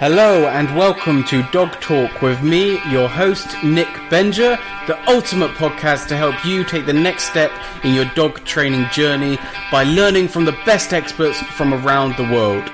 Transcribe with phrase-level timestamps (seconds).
[0.00, 6.06] Hello and welcome to Dog Talk with me, your host, Nick Benger, the ultimate podcast
[6.06, 7.50] to help you take the next step
[7.82, 9.38] in your dog training journey
[9.72, 12.68] by learning from the best experts from around the world.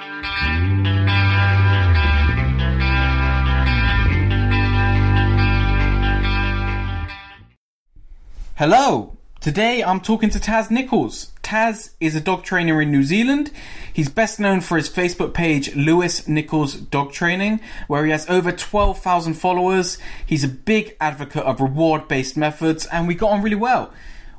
[8.56, 9.13] Hello!
[9.44, 11.30] Today I'm talking to Taz Nicholls.
[11.42, 13.50] Taz is a dog trainer in New Zealand.
[13.92, 18.52] He's best known for his Facebook page, Lewis Nicholls Dog Training, where he has over
[18.52, 19.98] 12,000 followers.
[20.24, 23.92] He's a big advocate of reward based methods, and we got on really well.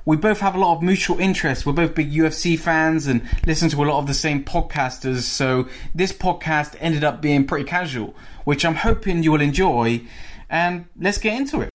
[0.05, 1.67] We both have a lot of mutual interests.
[1.67, 5.67] We're both big UFC fans and listen to a lot of the same podcasters, so
[5.93, 10.01] this podcast ended up being pretty casual, which I'm hoping you will enjoy.
[10.49, 11.74] And let's get into it.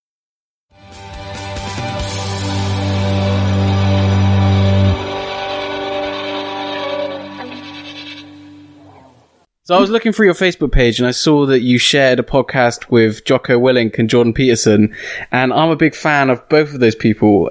[9.70, 12.24] So I was looking through your Facebook page and I saw that you shared a
[12.24, 14.92] podcast with Jocko Willink and Jordan Peterson,
[15.30, 17.50] and I'm a big fan of both of those people.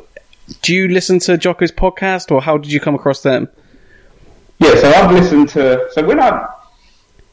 [0.61, 3.47] Do you listen to Jocko's podcast, or how did you come across them?
[4.57, 5.87] Yeah, so I've listened to.
[5.93, 6.45] So when I,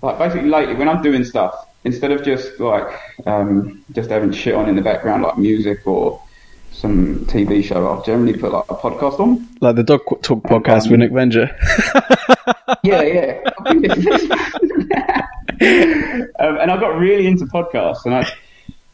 [0.03, 2.87] like, basically lately, when I'm doing stuff, instead of just like
[3.27, 6.23] um, just having shit on in the background, like music or
[6.77, 9.49] some TV show, I'll generally put like a podcast on.
[9.61, 11.51] Like the Dog Talk podcast um, with Nick Venger.
[12.83, 13.41] yeah, yeah.
[16.39, 18.31] um, and I got really into podcasts, and I,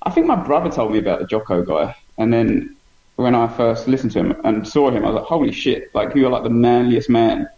[0.03, 2.77] I think my brother told me about the Jocko guy, and then
[3.17, 5.95] when I first listened to him and saw him, I was like, holy shit!
[5.95, 7.49] Like you're like the manliest man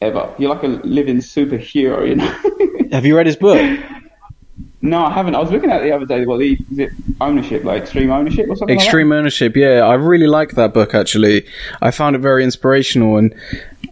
[0.00, 0.34] ever.
[0.38, 2.34] You're like a living superhero, you know.
[2.92, 3.60] Have you read his book?
[4.80, 5.34] No, I haven't.
[5.34, 6.24] I was looking at it the other day.
[6.24, 8.76] Well, the, is it ownership, like extreme ownership or something?
[8.76, 9.56] Extreme like ownership.
[9.56, 10.94] Yeah, I really like that book.
[10.94, 11.46] Actually,
[11.82, 13.34] I found it very inspirational, and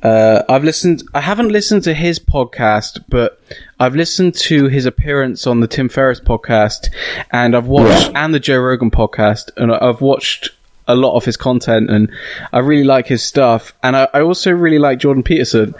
[0.02, 1.02] uh, I've listened.
[1.12, 3.40] I haven't listened to his podcast, but
[3.80, 6.88] I've listened to his appearance on the Tim Ferriss podcast,
[7.32, 10.50] and I've watched and the Joe Rogan podcast, and I've watched
[10.86, 12.10] a lot of his content, and
[12.52, 13.74] I really like his stuff.
[13.82, 15.74] And I, I also really like Jordan Peterson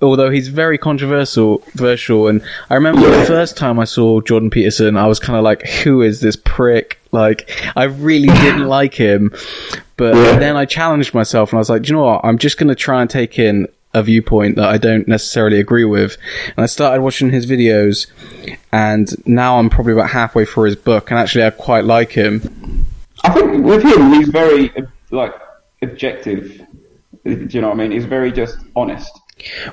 [0.00, 4.96] although he's very controversial, controversial, and I remember the first time I saw Jordan Peterson,
[4.96, 9.32] I was kind of like, "Who is this prick?" Like, I really didn't like him,
[9.96, 10.38] but yeah.
[10.38, 12.24] then I challenged myself, and I was like, "Do you know what?
[12.24, 15.84] I'm just going to try and take in a viewpoint that I don't necessarily agree
[15.84, 16.16] with."
[16.56, 18.06] And I started watching his videos,
[18.72, 22.86] and now I'm probably about halfway through his book, and actually, I quite like him.
[23.22, 24.72] I think with him, he's very
[25.10, 25.34] like
[25.82, 26.62] objective.
[27.24, 27.90] Do you know what I mean?
[27.90, 29.10] He's very just honest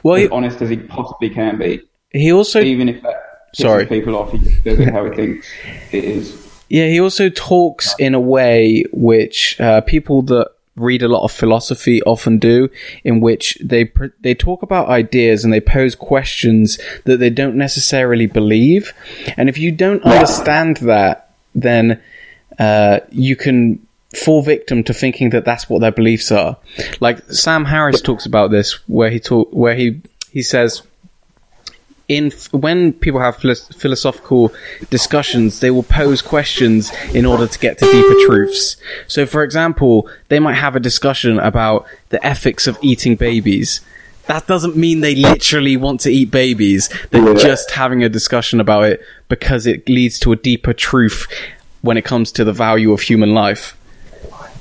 [0.04, 1.82] well, as he, honest as he possibly can be.
[2.12, 3.16] He also, even if that
[3.54, 5.48] sorry people off, he just does it how he thinks
[5.92, 6.48] it is.
[6.70, 11.32] Yeah, he also talks in a way which uh, people that read a lot of
[11.32, 12.70] philosophy often do,
[13.04, 13.92] in which they
[14.22, 18.94] they talk about ideas and they pose questions that they don't necessarily believe,
[19.38, 22.02] and if you don't understand that, then
[22.58, 23.86] uh, you can
[24.16, 26.58] fall victim to thinking that that's what their beliefs are.
[27.00, 30.02] Like Sam Harris talks about this, where he talk, where he
[30.32, 30.82] he says,
[32.08, 34.54] in when people have philosophical
[34.90, 38.76] discussions, they will pose questions in order to get to deeper truths.
[39.08, 43.80] So, for example, they might have a discussion about the ethics of eating babies.
[44.28, 46.90] That doesn't mean they literally want to eat babies.
[47.12, 51.28] They're just having a discussion about it because it leads to a deeper truth
[51.82, 53.78] when it comes to the value of human life.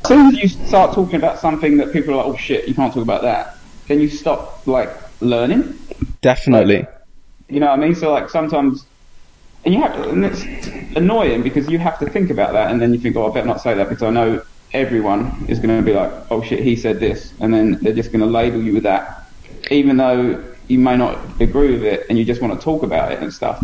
[0.02, 2.74] As soon as you start talking about something that people are like, oh shit, you
[2.74, 3.56] can't talk about that,
[3.88, 4.90] then you stop like
[5.20, 5.78] learning.
[6.20, 6.80] Definitely.
[6.80, 7.06] Like,
[7.48, 7.94] you know what I mean?
[7.94, 8.86] So like sometimes,
[9.64, 10.42] and you have to, and it's
[10.96, 13.46] annoying because you have to think about that, and then you think, oh, I better
[13.46, 16.76] not say that because I know everyone is going to be like, oh shit, he
[16.76, 19.26] said this, and then they're just going to label you with that,
[19.70, 23.12] even though you may not agree with it, and you just want to talk about
[23.12, 23.62] it and stuff.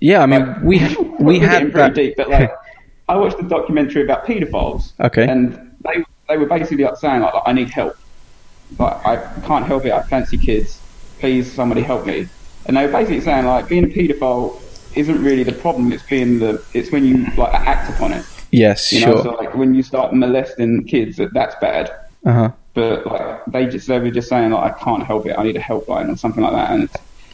[0.00, 1.94] Yeah, I mean, like, we we had that.
[1.94, 2.50] Deep, but like,
[3.08, 4.92] I watched a documentary about paedophiles.
[5.00, 5.26] Okay.
[5.28, 7.96] And they they were basically like saying like, I need help,
[8.78, 9.16] like I
[9.46, 9.92] can't help it.
[9.92, 10.80] I fancy kids.
[11.18, 12.28] Please, somebody help me.
[12.66, 14.60] And they were basically saying like being a paedophile
[14.96, 15.92] isn't really the problem.
[15.92, 18.24] It's being the it's when you like act upon it.
[18.50, 19.24] Yes, you know, sure.
[19.24, 21.90] So like when you start molesting kids, that that's bad.
[22.24, 22.50] Uh huh.
[22.74, 25.36] But like they just they were just saying like I can't help it.
[25.38, 26.70] I need a helpline or something like that.
[26.70, 26.88] And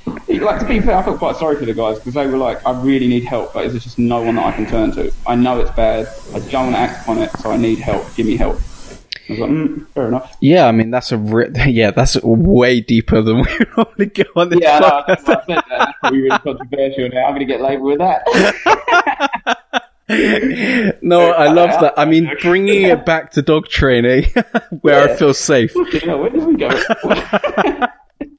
[0.07, 2.65] like to be fair, I felt quite sorry for the guys because they were like,
[2.67, 5.13] I really need help, but there's just no one that I can turn to.
[5.27, 6.07] I know it's bad.
[6.35, 8.15] I don't want to act upon it, so I need help.
[8.15, 8.57] Give me help.
[8.57, 10.37] I was like, mm, fair enough.
[10.41, 13.47] Yeah, I mean that's a re- yeah, that's way deeper than we
[13.77, 15.07] normally go on this yeah, podcast.
[15.07, 15.65] No, I said that.
[15.69, 17.25] That's probably really controversial now.
[17.25, 18.23] I'm going to get labelled with that.
[21.03, 21.95] no, I love that.
[21.97, 24.27] I mean, bringing it back to dog training,
[24.83, 25.15] where yeah.
[25.15, 25.75] I feel safe.
[25.75, 26.69] Yeah, where did we go?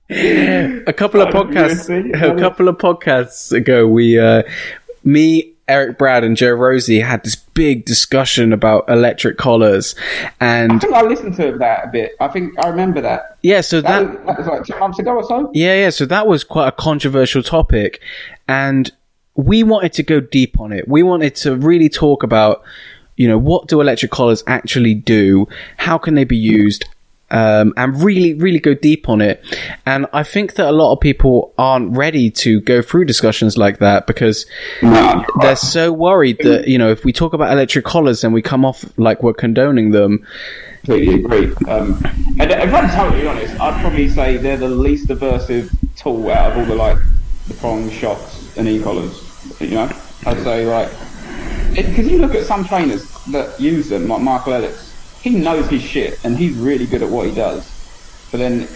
[0.10, 4.44] A couple of podcasts, a couple of podcasts ago, we, uh,
[5.04, 9.96] me, Eric Brad and Jo-Rosie had this big discussion about electric collars,
[10.40, 12.12] and I think I listened to that a bit.
[12.19, 13.38] I think I remember that.
[13.42, 15.50] Yeah, so that, that, was, that was like two months ago or so.
[15.56, 15.90] Yeah, yeah.
[15.90, 18.00] So that was quite a controversial topic,
[18.48, 18.92] and
[19.34, 20.88] we wanted to go deep on it.
[20.88, 22.63] We wanted to really talk about,
[23.16, 25.48] you know, what do electric collars actually do?
[25.78, 26.86] How can they be used?
[27.31, 29.44] Um, and really, really go deep on it.
[29.86, 33.80] And I think that a lot of people aren't ready to go through discussions like
[33.80, 34.45] that because
[34.81, 35.25] no.
[35.42, 38.63] they're so worried that, you know, if we talk about electric collars and we come
[38.63, 40.25] off like we're condoning them.
[40.83, 41.54] Completely agree.
[41.68, 42.01] Um,
[42.39, 46.57] and if I'm totally honest, I'd probably say they're the least aversive tool out of
[46.60, 47.00] all the like
[47.48, 49.22] the prong shocks and e-collars.
[49.60, 49.92] You know,
[50.27, 50.92] I'd say like
[51.75, 54.95] because you look at some trainers that use them, like Michael Ellis
[55.25, 57.68] he knows his shit and he's really good at what he does.
[58.31, 58.68] But then,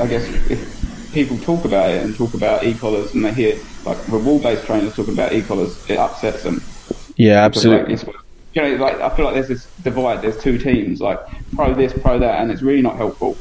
[0.00, 3.98] I guess if people talk about it and talk about e-collars and they hear like
[4.08, 6.62] reward-based trainers talking about e-collars, it upsets them.
[7.16, 7.94] Yeah, absolutely.
[7.94, 8.16] Like,
[8.54, 10.22] you know, like I feel like there's this divide.
[10.22, 11.20] There's two teams, like
[11.54, 13.36] pro this, pro that, and it's really not helpful.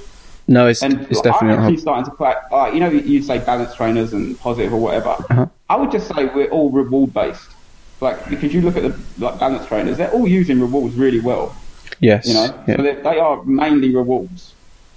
[0.50, 2.34] No, it's, and, it's definitely I'm actually starting to play.
[2.52, 5.16] Uh, you know, you say balance trainers and positive or whatever.
[5.30, 5.48] Uh-huh.
[5.70, 7.50] I would just say we're all reward based.
[8.02, 11.56] Like because you look at the like balance trainers, they're all using rewards really well.
[12.00, 12.28] Yes.
[12.28, 12.76] You know, yeah.
[12.78, 14.54] so they, they, are mainly rewards.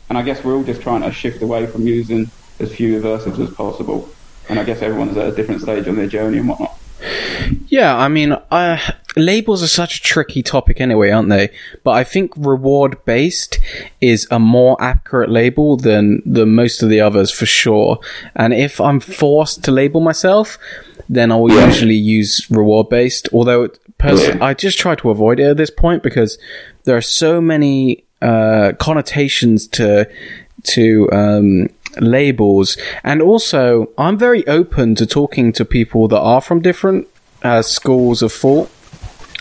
[0.08, 2.30] And I guess we're all just trying to shift away from using
[2.60, 4.08] as few aversives as possible.
[4.48, 6.78] And I guess everyone's at a different stage on their journey and whatnot.
[7.68, 8.78] Yeah, I mean, uh,
[9.16, 11.50] labels are such a tricky topic anyway, aren't they?
[11.84, 13.58] But I think reward based
[14.00, 18.00] is a more accurate label than the most of the others for sure.
[18.34, 20.58] And if I'm forced to label myself,
[21.08, 23.28] then I will usually use reward based.
[23.32, 23.68] Although,
[23.98, 24.44] personally, yeah.
[24.44, 26.38] I just try to avoid it at this point because
[26.84, 30.08] there are so many uh, connotations to
[30.64, 31.68] to um,
[32.00, 37.08] labels, and also I'm very open to talking to people that are from different
[37.42, 38.70] uh, schools of thought.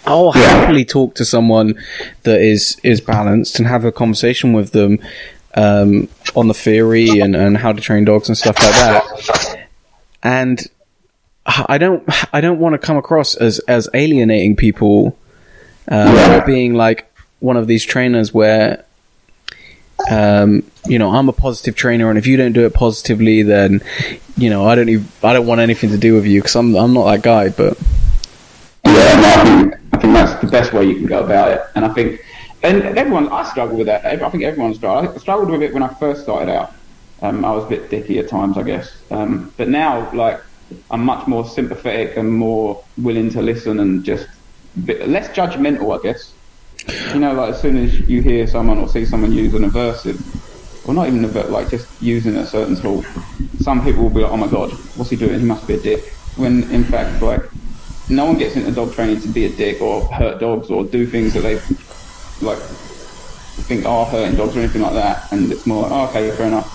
[0.05, 1.75] I'll happily talk to someone
[2.23, 4.99] that is is balanced and have a conversation with them
[5.55, 9.67] um, on the theory and, and how to train dogs and stuff like that.
[10.23, 10.65] And
[11.47, 12.03] I don't
[12.33, 15.17] I don't want to come across as as alienating people
[15.89, 18.83] or being like one of these trainers where
[20.09, 23.81] um, you know I'm a positive trainer and if you don't do it positively then
[24.35, 26.75] you know I don't even, I don't want anything to do with you because I'm
[26.75, 27.77] I'm not that guy but
[28.85, 31.61] yeah no, I, think, I think that's the best way you can go about it.
[31.75, 32.25] And I think
[32.63, 34.05] and everyone I struggle with that.
[34.05, 36.73] I think everyone struggled I struggled with it when I first started out.
[37.21, 38.95] Um, I was a bit dicky at times I guess.
[39.11, 40.41] Um, but now like
[40.91, 44.27] I'm much more sympathetic and more willing to listen and just
[44.85, 46.33] less judgmental, I guess.
[47.13, 50.19] You know, like as soon as you hear someone or see someone use an aversive,
[50.87, 53.03] or not even a like just using a certain tool,
[53.59, 55.39] some people will be like, "Oh my god, what's he doing?
[55.39, 56.03] He must be a dick."
[56.37, 57.41] When in fact, like,
[58.09, 61.05] no one gets into dog training to be a dick or hurt dogs or do
[61.05, 61.55] things that they
[62.45, 62.59] like
[63.67, 65.31] think are hurting dogs or anything like that.
[65.31, 66.73] And it's more like, oh, okay, fair enough.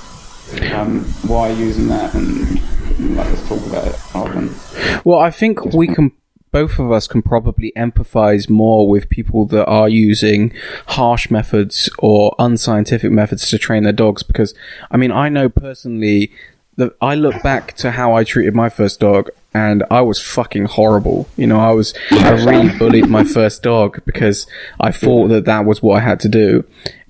[0.73, 2.15] Um, why are you using that?
[2.15, 2.61] And
[3.11, 3.97] like, let's talk about it
[4.35, 5.03] than.
[5.05, 6.13] Well, I think we can.
[6.51, 10.53] Both of us can probably empathize more with people that are using
[10.89, 14.55] harsh methods or unscientific methods to train their dogs because,
[14.91, 16.31] I mean, I know personally
[16.77, 20.67] that I look back to how I treated my first dog and I was fucking
[20.67, 21.27] horrible.
[21.39, 24.47] You know, I was, I really bullied my first dog because
[24.79, 26.65] I thought that that was what I had to do.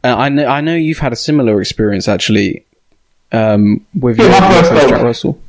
[0.05, 2.65] Uh, I know, I know you've had a similar experience actually,
[3.33, 5.41] um, with your first Jack Russell.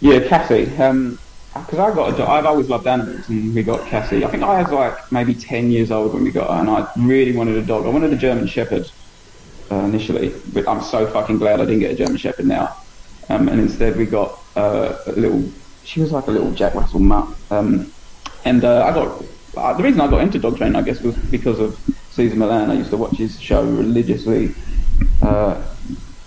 [0.00, 0.74] Yeah, Cassie.
[0.76, 1.18] Um,
[1.52, 2.28] because I got a.
[2.28, 4.24] I've always loved animals, and we got Cassie.
[4.24, 6.88] I think I was like maybe ten years old when we got her, and I
[6.96, 7.86] really wanted a dog.
[7.86, 8.90] I wanted a German Shepherd
[9.70, 12.76] uh, initially, but I'm so fucking glad I didn't get a German Shepherd now.
[13.28, 15.44] Um, and instead we got uh, a little.
[15.84, 17.92] She was like a little Jack Russell mutt, um,
[18.44, 19.24] and uh, I got.
[19.56, 21.76] Uh, the reason I got into dog training, I guess, was because of
[22.10, 22.70] Cesar Millan.
[22.70, 24.54] I used to watch his show religiously.
[25.20, 25.60] Uh,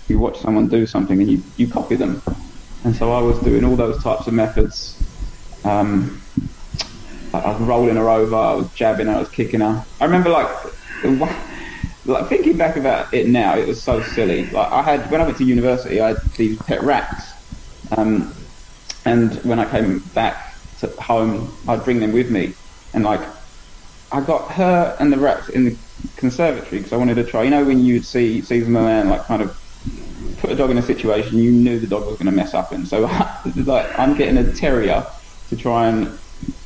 [0.08, 2.20] you watch someone do something and you, you copy them.
[2.84, 5.02] And so I was doing all those types of methods.
[5.64, 6.20] Um,
[7.32, 9.84] I was rolling her over, I was jabbing her, I was kicking her.
[10.00, 10.48] I remember like,
[12.04, 14.46] like thinking back about it now, it was so silly.
[14.50, 17.32] Like I had when I went to university, I had these pet rats,
[17.96, 18.32] um,
[19.04, 22.54] and when I came back to home, I'd bring them with me,
[22.92, 23.26] and like
[24.12, 25.76] I got her and the rats in the
[26.16, 27.42] conservatory because I wanted to try.
[27.42, 29.58] You know when you'd see Cesar Millan like kind of
[30.44, 32.70] put a dog in a situation you knew the dog was going to mess up
[32.72, 32.84] in.
[32.84, 33.00] So,
[33.56, 35.06] like, I'm getting a terrier
[35.48, 36.18] to try and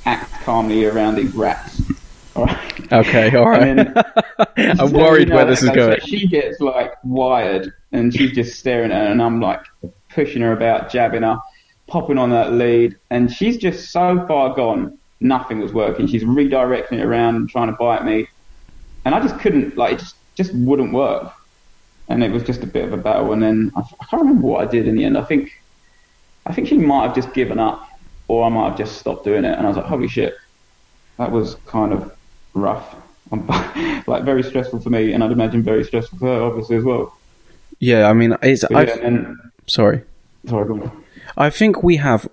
[0.05, 1.81] act calmly around these rats.
[2.35, 2.93] All right.
[2.93, 3.77] Okay, all right.
[3.77, 3.95] Then-
[4.81, 6.01] I'm worried you know, where this is so going.
[6.01, 9.61] She gets like wired, and she's just staring at her, and I'm like
[10.11, 11.39] pushing her about, jabbing her,
[11.87, 14.99] popping on that lead, and she's just so far gone.
[15.21, 16.07] Nothing was working.
[16.07, 18.27] She's redirecting it around, trying to bite me,
[19.05, 19.77] and I just couldn't.
[19.77, 21.33] Like, it just just wouldn't work.
[22.09, 23.33] And it was just a bit of a battle.
[23.33, 25.19] And then I, I can't remember what I did in the end.
[25.19, 25.61] I think
[26.47, 27.89] I think she might have just given up,
[28.27, 29.57] or I might have just stopped doing it.
[29.57, 30.37] And I was like, holy shit,
[31.19, 32.15] that was kind of
[32.55, 32.97] rough.
[34.07, 37.15] like very stressful for me, and I'd imagine very stressful for her, obviously as well.
[37.79, 38.65] Yeah, I mean, it's.
[38.71, 39.37] Yeah, and
[39.67, 40.03] sorry.
[40.47, 41.05] sorry, go on.
[41.37, 42.27] I think we have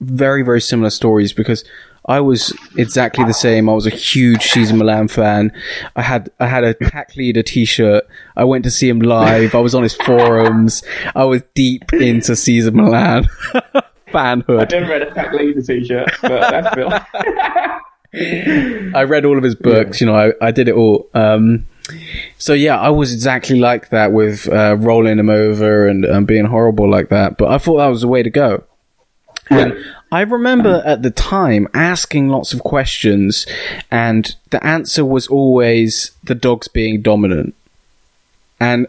[0.00, 1.64] very, very similar stories because
[2.06, 3.68] I was exactly the same.
[3.68, 5.52] I was a huge Cesar Millan fan.
[5.96, 8.06] I had I had a pack leader T-shirt.
[8.36, 9.54] I went to see him live.
[9.54, 10.82] I was on his forums.
[11.14, 13.24] I was deep into Cesar Millan
[14.08, 14.72] fanhood.
[14.72, 16.90] I never read a pack leader t-shirt, but that's Phil.
[18.94, 20.00] I read all of his books.
[20.00, 21.08] You know, I, I did it all.
[21.12, 21.66] Um,
[22.38, 26.46] so yeah, I was exactly like that with uh, rolling him over and um, being
[26.46, 27.36] horrible like that.
[27.36, 28.64] But I thought that was the way to go.
[29.50, 29.76] And
[30.12, 33.46] I remember at the time asking lots of questions,
[33.90, 37.54] and the answer was always the dogs being dominant.
[38.58, 38.86] And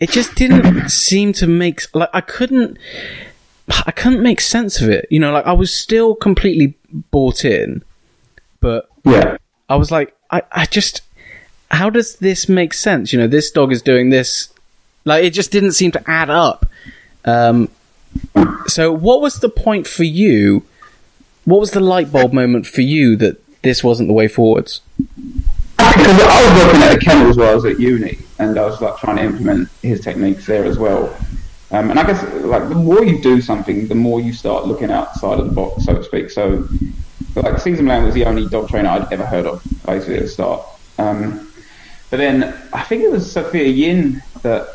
[0.00, 2.78] it just didn't seem to make like I couldn't
[3.86, 5.06] I couldn't make sense of it.
[5.10, 6.74] You know, like I was still completely
[7.10, 7.82] bought in,
[8.60, 9.36] but Yeah.
[9.68, 11.02] I was like, I, I just
[11.70, 13.12] how does this make sense?
[13.12, 14.48] You know, this dog is doing this
[15.04, 16.64] like it just didn't seem to add up.
[17.24, 17.68] Um
[18.66, 20.64] so what was the point for you?
[21.44, 24.80] What was the light bulb moment for you that this wasn't the way forwards?
[24.96, 27.52] Because I was working at a kennel as well.
[27.52, 30.78] I was at uni, and I was like trying to implement his techniques there as
[30.78, 31.16] well.
[31.70, 34.90] Um, and I guess like the more you do something, the more you start looking
[34.90, 36.30] outside of the box, so to speak.
[36.30, 36.68] So,
[37.34, 40.28] like Cesar Millan was the only dog trainer I'd ever heard of, basically at the
[40.28, 40.66] start.
[40.98, 41.52] Um,
[42.10, 44.68] but then I think it was Sophia Yin that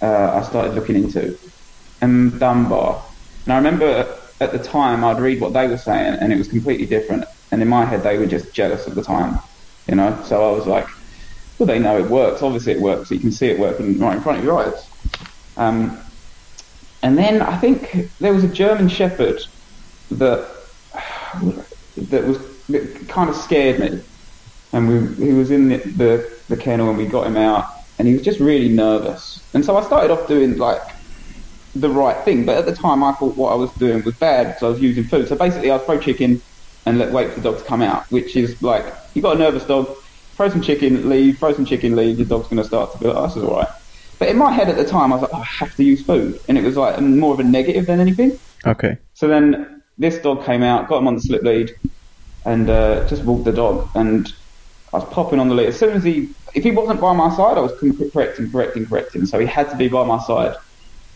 [0.00, 1.36] uh, I started looking into,
[2.00, 3.02] and Dunbar.
[3.44, 6.48] And I remember at the time I'd read what they were saying, and it was
[6.48, 7.24] completely different.
[7.50, 9.38] And in my head, they were just jealous of the time,
[9.88, 10.20] you know.
[10.24, 10.86] So I was like,
[11.58, 12.42] well, they know it works.
[12.42, 13.10] Obviously, it works.
[13.10, 14.88] You can see it working right in front of your eyes.
[15.56, 15.98] Um,
[17.02, 19.40] and then I think there was a German Shepherd
[20.10, 20.48] that
[21.96, 24.02] that was that kind of scared me,
[24.72, 27.66] and we, he was in the, the the kennel, and we got him out,
[27.98, 29.42] and he was just really nervous.
[29.54, 30.82] And so I started off doing like
[31.80, 34.48] the right thing, but at the time I thought what I was doing was bad
[34.48, 35.28] because I was using food.
[35.28, 36.40] So basically, I was throw chicken
[36.86, 39.38] and let wait for the dog to come out, which is like you got a
[39.38, 39.94] nervous dog,
[40.34, 42.18] throw some chicken, leave, throw some chicken, leave.
[42.18, 43.68] Your dog's going to start to be like, oh, this is all right.
[44.18, 46.02] But in my head at the time, I was like, oh, I have to use
[46.04, 48.38] food, and it was like more of a negative than anything.
[48.66, 48.98] Okay.
[49.14, 51.74] So then this dog came out, got him on the slip lead,
[52.44, 53.88] and uh, just walked the dog.
[53.94, 54.32] And
[54.92, 55.68] I was popping on the lead.
[55.68, 57.72] As soon as he, if he wasn't by my side, I was
[58.12, 59.26] correcting, correcting, correcting.
[59.26, 60.56] So he had to be by my side.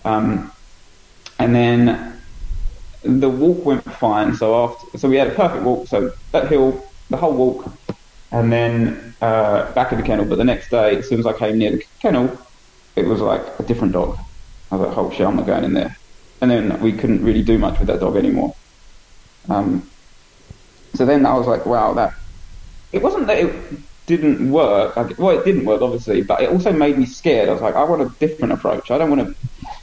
[0.05, 0.53] Um,
[1.39, 2.21] and then
[3.03, 4.35] the walk went fine.
[4.35, 5.89] So after, so we had a perfect walk.
[5.89, 7.73] So that hill, the whole walk,
[8.33, 10.27] and then uh, back of the kennel.
[10.27, 12.39] But the next day, as soon as I came near the kennel,
[12.97, 14.19] it was like a different dog.
[14.71, 15.97] I was like, "Oh shit, I'm not going in there."
[16.41, 18.55] And then we couldn't really do much with that dog anymore.
[19.49, 19.89] Um,
[20.95, 22.13] so then I was like, "Wow, that."
[22.93, 23.55] It wasn't that it
[24.07, 24.97] didn't work.
[25.19, 27.49] Well, it didn't work, obviously, but it also made me scared.
[27.49, 28.91] I was like, "I want a different approach.
[28.91, 29.35] I don't want to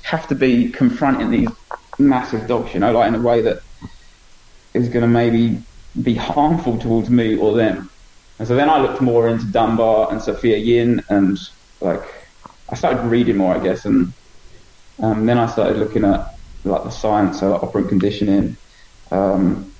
[0.07, 1.49] have to be confronting these
[1.99, 3.59] massive dogs, you know, like in a way that
[4.73, 5.61] is going to maybe
[6.01, 7.89] be harmful towards me or them."
[8.39, 11.37] And so then I looked more into Dunbar and Sophia Yin, and
[11.81, 12.03] like
[12.69, 14.13] I started reading more, I guess, and
[14.99, 16.33] um, then I started looking at
[16.63, 18.57] like the science, so like operant conditioning
[19.11, 19.71] um,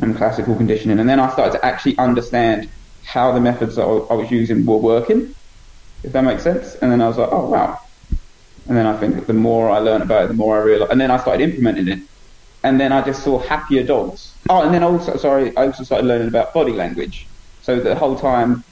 [0.00, 2.70] and classical conditioning, and then I started to actually understand
[3.04, 5.34] how the methods that I was using were working,
[6.02, 6.74] if that makes sense.
[6.76, 7.78] And then I was like, oh wow.
[8.68, 11.00] And then I think the more I learned about it, the more I realized, and
[11.00, 12.00] then I started implementing it,
[12.62, 14.34] and then I just saw happier dogs.
[14.50, 17.26] Oh, and then also, sorry, I also started learning about body language.
[17.62, 18.64] So the whole time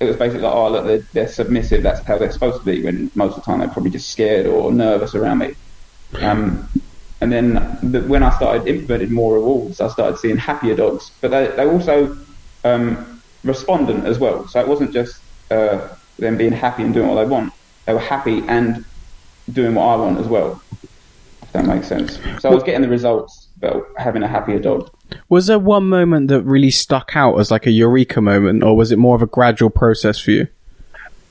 [0.00, 1.82] it was basically like, oh, look, they're, they're, submissive.
[1.82, 2.82] That's how they're supposed to be.
[2.82, 5.54] When most of the time they're probably just scared or nervous around me.
[6.20, 6.68] Um,
[7.20, 11.10] and then the, when I started implementing more rewards, I started seeing happier dogs.
[11.20, 12.16] But they, they also
[12.64, 14.46] um, respondent as well.
[14.48, 15.88] So it wasn't just uh,
[16.18, 17.52] them being happy and doing what they want.
[17.86, 18.84] They were happy and
[19.52, 20.60] doing what I want as well.
[21.42, 22.18] If that makes sense.
[22.40, 24.90] So I was getting the results, but having a happier dog.
[25.28, 28.90] Was there one moment that really stuck out as like a eureka moment, or was
[28.90, 30.48] it more of a gradual process for you?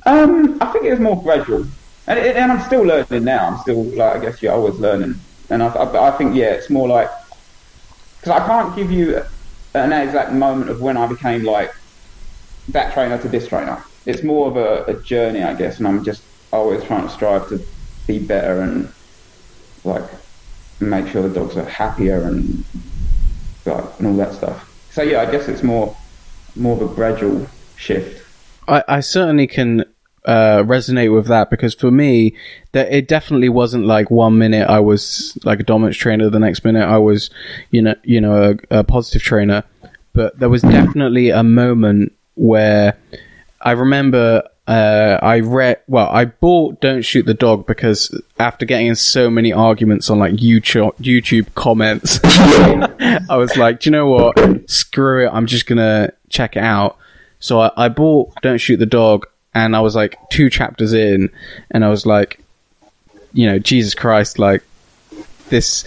[0.05, 1.65] Um, I think it was more gradual,
[2.07, 3.47] and, and I'm still learning now.
[3.47, 5.15] I'm still like I guess you're always learning,
[5.49, 7.09] and I, I, I think yeah, it's more like
[8.19, 9.21] because I can't give you
[9.73, 11.73] an exact moment of when I became like
[12.69, 13.83] that trainer to this trainer.
[14.05, 17.47] It's more of a, a journey, I guess, and I'm just always trying to strive
[17.49, 17.65] to
[18.07, 18.91] be better and
[19.83, 20.09] like
[20.79, 22.63] make sure the dogs are happier and
[23.65, 24.69] like and all that stuff.
[24.91, 25.95] So yeah, I guess it's more
[26.55, 28.21] more of a gradual shift.
[28.67, 29.85] I, I certainly can
[30.25, 32.35] uh, resonate with that because for me,
[32.71, 36.63] that it definitely wasn't like one minute I was like a dominance trainer, the next
[36.63, 37.29] minute I was,
[37.71, 39.63] you know, you know, a, a positive trainer.
[40.13, 42.97] But there was definitely a moment where
[43.61, 48.87] I remember uh, I read, well, I bought Don't Shoot the Dog because after getting
[48.87, 52.19] in so many arguments on like YouTube, YouTube comments,
[53.29, 54.69] I was like, do you know what?
[54.69, 55.29] Screw it.
[55.33, 56.97] I'm just going to check it out.
[57.39, 61.29] So I, I bought Don't Shoot the Dog and I was like two chapters in
[61.71, 62.39] and I was like,
[63.33, 64.63] you know, Jesus Christ, like
[65.49, 65.83] this,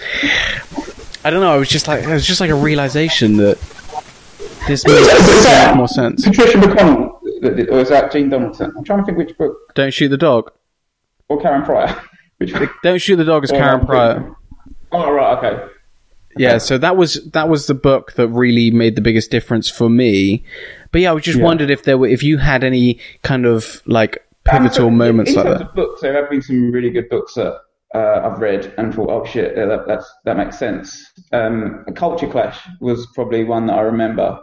[1.25, 1.52] I don't know.
[1.52, 3.59] I was just like, it was just like a realization that
[4.68, 6.25] this makes more sense.
[6.25, 8.73] Patricia McConnell, or is that Jean Donaldson?
[8.76, 9.57] I'm trying to think which book.
[9.75, 10.50] Don't shoot the dog.
[11.28, 11.95] Or Karen Pryor.
[12.38, 12.71] which book?
[12.83, 14.35] Don't shoot the dog is Or Karen Pryor.
[14.93, 15.64] Oh right, okay.
[16.38, 19.88] Yeah, so that was that was the book that really made the biggest difference for
[19.88, 20.45] me.
[20.93, 21.45] But yeah, I was just Yeah.
[21.45, 25.45] wondered if there were if you had any kind of like pivotal moments in like
[25.47, 25.69] terms that.
[25.71, 27.59] Of books, there have been some really good books that
[27.95, 31.11] uh, I've read and thought, oh shit, that, that's that makes sense.
[31.33, 34.38] Um, a Culture Clash was probably one that I remember,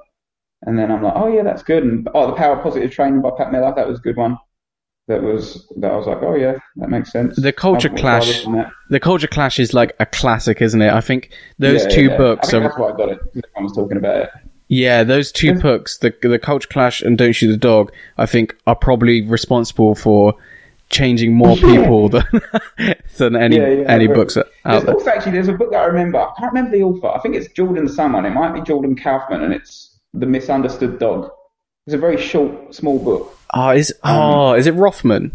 [0.66, 1.84] and then I'm like, oh yeah, that's good.
[1.84, 4.38] And oh, The Power Positive Training by Pat Miller, that was a good one.
[5.08, 7.36] That was that I was like, oh yeah, that makes sense.
[7.36, 8.72] The Culture Clash- listened to that.
[8.90, 10.94] The Culture Clash is like a classic, isn't it?
[10.94, 12.14] I think those Yeah, two yeah.
[12.14, 13.20] I books think are that's why I got it.
[13.30, 14.30] Everyone was talking about it.
[14.70, 18.56] yeah, those two books, the the Culture Clash and Don't Shoot the Dog, I think
[18.66, 20.36] are probably responsible for
[20.90, 22.24] changing more people than
[23.18, 24.94] than any Yeah, yeah, any books out There's there.
[24.94, 26.20] also actually there's a book that I remember.
[26.20, 27.08] I can't remember the author.
[27.08, 28.26] I think it's Jordan someone.
[28.26, 31.30] It might be Jordan Kaufman, and it's The Misunderstood Dog.
[31.86, 33.38] It's a very short, small book.
[33.54, 35.32] Oh, is oh, is it Rothman?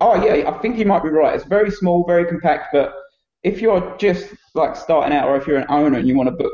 [0.00, 1.34] Oh yeah, I think you might be right.
[1.34, 2.68] It's very small, very compact.
[2.72, 2.94] But
[3.42, 6.32] if you're just like starting out, or if you're an owner and you want a
[6.32, 6.52] book,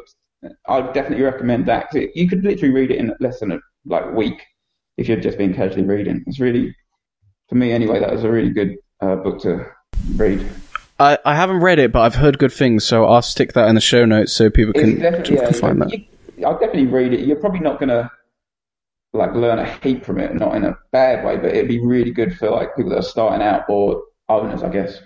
[0.68, 1.86] I'd definitely recommend that.
[1.90, 4.42] 'Cause it- you could literally read it in less than a like week
[4.96, 6.22] if you're just been casually reading.
[6.26, 6.74] It's really,
[7.48, 9.66] for me anyway, that was a really good uh, book to
[10.16, 10.46] read.
[10.98, 13.74] I, I haven't read it, but I've heard good things, so I'll stick that in
[13.74, 15.92] the show notes so people can, definitely, can yeah, find that.
[15.92, 16.04] You,
[16.44, 17.20] I'll definitely read it.
[17.26, 18.10] You're probably not gonna
[19.12, 22.10] like learn a heap from it, not in a bad way, but it'd be really
[22.10, 25.00] good for like people that are starting out or owners, I guess.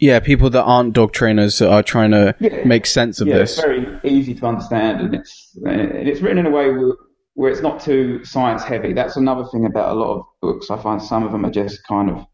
[0.00, 2.64] Yeah, people that aren't dog trainers that are trying to Yeah.
[2.64, 3.52] make sense of yeah, this.
[3.58, 6.92] it's very easy to understand, and it's and it's written in a way where,
[7.34, 8.92] where it's not too science heavy.
[8.92, 10.70] That's another thing about a lot of books.
[10.70, 12.24] I find some of them are just kind of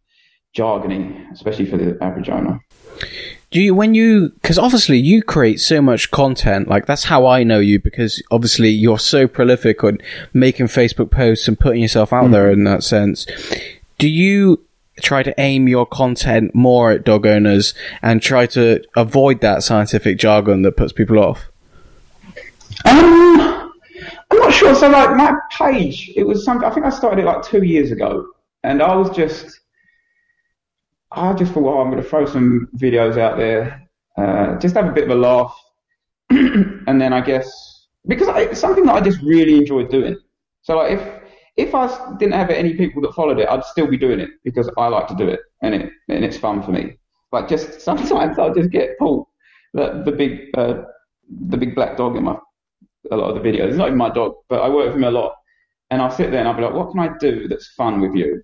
[0.57, 2.61] jargony, especially for the average owner.
[3.51, 7.43] Do you, when you, because obviously you create so much content, like that's how I
[7.43, 9.99] know you, because obviously you're so prolific on
[10.33, 13.27] making Facebook posts and putting yourself out there in that sense.
[13.99, 14.65] Do you
[15.01, 20.19] try to aim your content more at dog owners and try to avoid that scientific
[20.19, 21.51] jargon that puts people off?
[22.85, 23.73] Um,
[24.31, 24.77] I'm not sure.
[24.77, 26.69] So like my page, it was something.
[26.69, 28.29] I think I started it like two years ago,
[28.63, 29.59] and I was just,
[31.13, 34.87] I just thought, well, I'm going to throw some videos out there, uh, just have
[34.87, 35.57] a bit of a laugh,
[36.31, 40.17] and then I guess because I, it's something that I just really enjoyed doing.
[40.63, 41.21] So like if
[41.57, 44.71] if I didn't have any people that followed it, I'd still be doing it because
[44.79, 46.97] I like to do it, and it and it's fun for me.
[47.33, 49.27] Like just sometimes I'll just get pulled
[49.75, 50.83] the the big uh,
[51.49, 52.37] the big black dog in my
[53.11, 53.69] a lot of the videos.
[53.69, 55.35] It's not even my dog, but I work with him a lot.
[55.91, 58.15] And I'll sit there and I'll be like, what can I do that's fun with
[58.15, 58.43] you?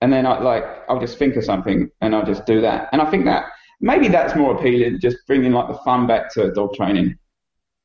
[0.00, 2.88] And then I like I'll just think of something and I'll just do that.
[2.92, 3.46] And I think that
[3.80, 7.16] maybe that's more appealing, just bringing like the fun back to dog training.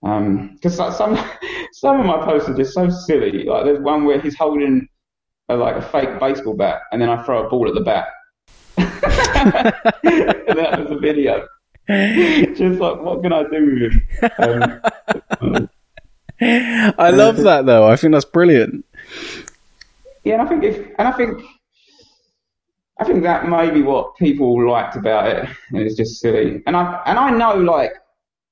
[0.01, 1.17] Because like some
[1.73, 3.43] some of my posts are just so silly.
[3.43, 4.87] Like there's one where he's holding
[5.49, 8.07] a, like a fake baseball bat, and then I throw a ball at the bat.
[8.77, 11.45] that was the video.
[11.89, 14.01] just like, what can I do with him?
[15.49, 15.69] Um,
[16.97, 17.89] I love that though.
[17.89, 18.85] I think that's brilliant.
[20.23, 21.41] Yeah, and I think if, and I think,
[22.99, 25.49] I think that may be what people liked about it.
[25.69, 26.61] And it's just silly.
[26.67, 27.93] And I, and I know, like,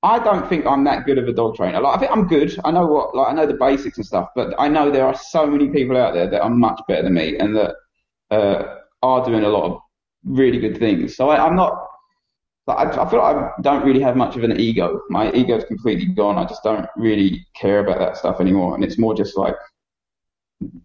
[0.04, 1.82] I don't think I'm that good of a dog trainer.
[1.82, 2.58] Like, I think I'm good.
[2.64, 4.30] I know what, like, I know the basics and stuff.
[4.36, 7.16] But I know there are so many people out there that are much better than
[7.16, 7.76] me and that
[8.32, 9.82] uh, are doing a lot of
[10.24, 11.16] really good things.
[11.18, 11.86] So I, I'm not.
[12.68, 15.02] I, I feel like I don't really have much of an ego.
[15.10, 16.38] My ego's completely gone.
[16.38, 18.76] I just don't really care about that stuff anymore.
[18.76, 19.56] And it's more just like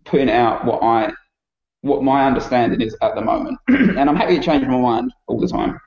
[0.05, 1.13] putting out what I
[1.83, 5.39] what my understanding is at the moment, and I'm happy to change my mind all
[5.39, 5.81] the time.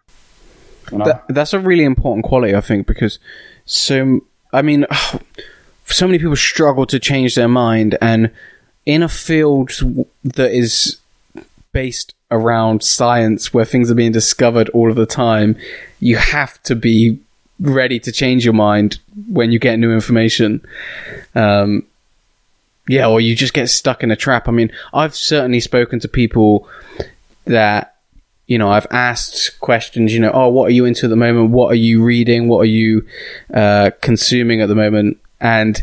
[0.91, 1.05] You know?
[1.05, 3.17] That, that's a really important quality, I think, because
[3.65, 4.21] so
[4.53, 4.85] I mean,
[5.85, 8.31] so many people struggle to change their mind, and
[8.85, 9.71] in a field
[10.23, 10.97] that is
[11.71, 15.57] based around science where things are being discovered all of the time,
[15.99, 17.19] you have to be
[17.59, 20.65] ready to change your mind when you get new information.
[21.35, 21.85] Um,
[22.87, 24.47] yeah, or you just get stuck in a trap.
[24.47, 26.67] I mean, I've certainly spoken to people
[27.45, 27.95] that,
[28.47, 31.51] you know, I've asked questions, you know, oh, what are you into at the moment?
[31.51, 32.47] What are you reading?
[32.47, 33.07] What are you
[33.53, 35.17] uh, consuming at the moment?
[35.41, 35.81] And,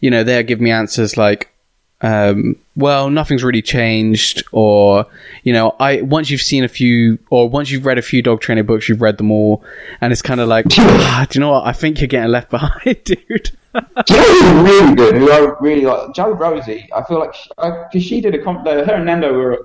[0.00, 1.52] you know, they'll give me answers like,
[2.00, 5.06] um, well, nothing's really changed, or
[5.42, 8.40] you know, I once you've seen a few, or once you've read a few dog
[8.40, 9.64] training books, you've read them all,
[10.00, 11.66] and it's kind of like, ah, do you know what?
[11.66, 13.50] I think you're getting left behind, dude.
[14.06, 15.16] Jo really good.
[15.16, 16.88] Who I really like, Jo-Rosie.
[16.94, 19.60] I feel like because she, she, did a comp- her and Nando were at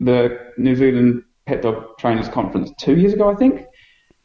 [0.00, 3.66] the New Zealand Pet Dog Trainers Conference two years ago, I think.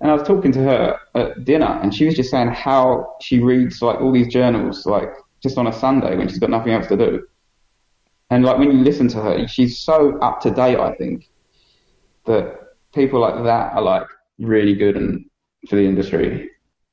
[0.01, 3.39] And I was talking to her at dinner, and she was just saying how she
[3.39, 5.09] reads like all these journals, like
[5.43, 7.27] just on a Sunday when she's got nothing else to do
[8.29, 10.77] and like when you listen to her, she's so up to date.
[10.77, 11.29] I think
[12.25, 12.59] that
[12.93, 15.25] people like that are like really good and
[15.67, 16.49] for the industry.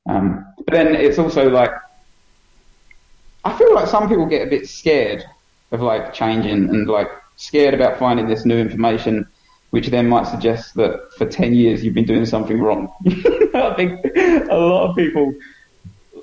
[0.09, 1.71] Um, but then it's also like
[3.47, 5.25] I feel like some people get a bit scared
[5.71, 9.25] of like changing and like scared about finding this new information,
[9.71, 12.93] which then might suggest that for ten years you've been doing something wrong.
[13.55, 15.33] I think a lot of people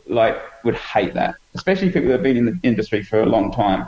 [0.08, 3.54] like would hate that, especially people that have been in the industry for a long
[3.54, 3.88] time.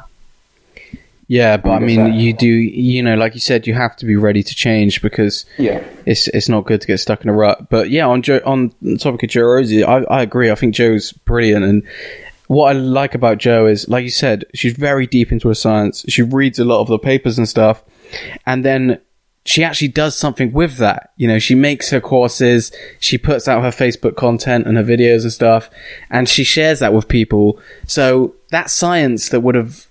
[1.27, 4.15] Yeah, but I mean, you do, you know, like you said, you have to be
[4.15, 7.67] ready to change because yeah, it's it's not good to get stuck in a rut.
[7.69, 10.51] But yeah, on Jo, on the topic of Jo-Rosie, I, I agree.
[10.51, 11.83] I think Jo's brilliant, and
[12.47, 16.05] what I like about Jo is, like you said, she's very deep into her science.
[16.07, 17.83] She reads a lot of the papers and stuff,
[18.45, 19.01] and then
[19.45, 21.11] she actually does something with that.
[21.17, 25.23] You know, she makes her courses, she puts out her Facebook content and her videos
[25.23, 25.69] and stuff,
[26.09, 27.59] and she shares that with people.
[27.87, 29.87] So that science that would have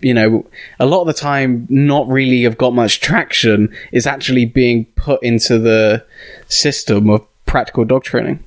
[0.00, 0.44] you know,
[0.78, 5.22] a lot of the time not really have got much traction is actually being put
[5.22, 6.04] into the
[6.46, 8.44] system of practical dog training.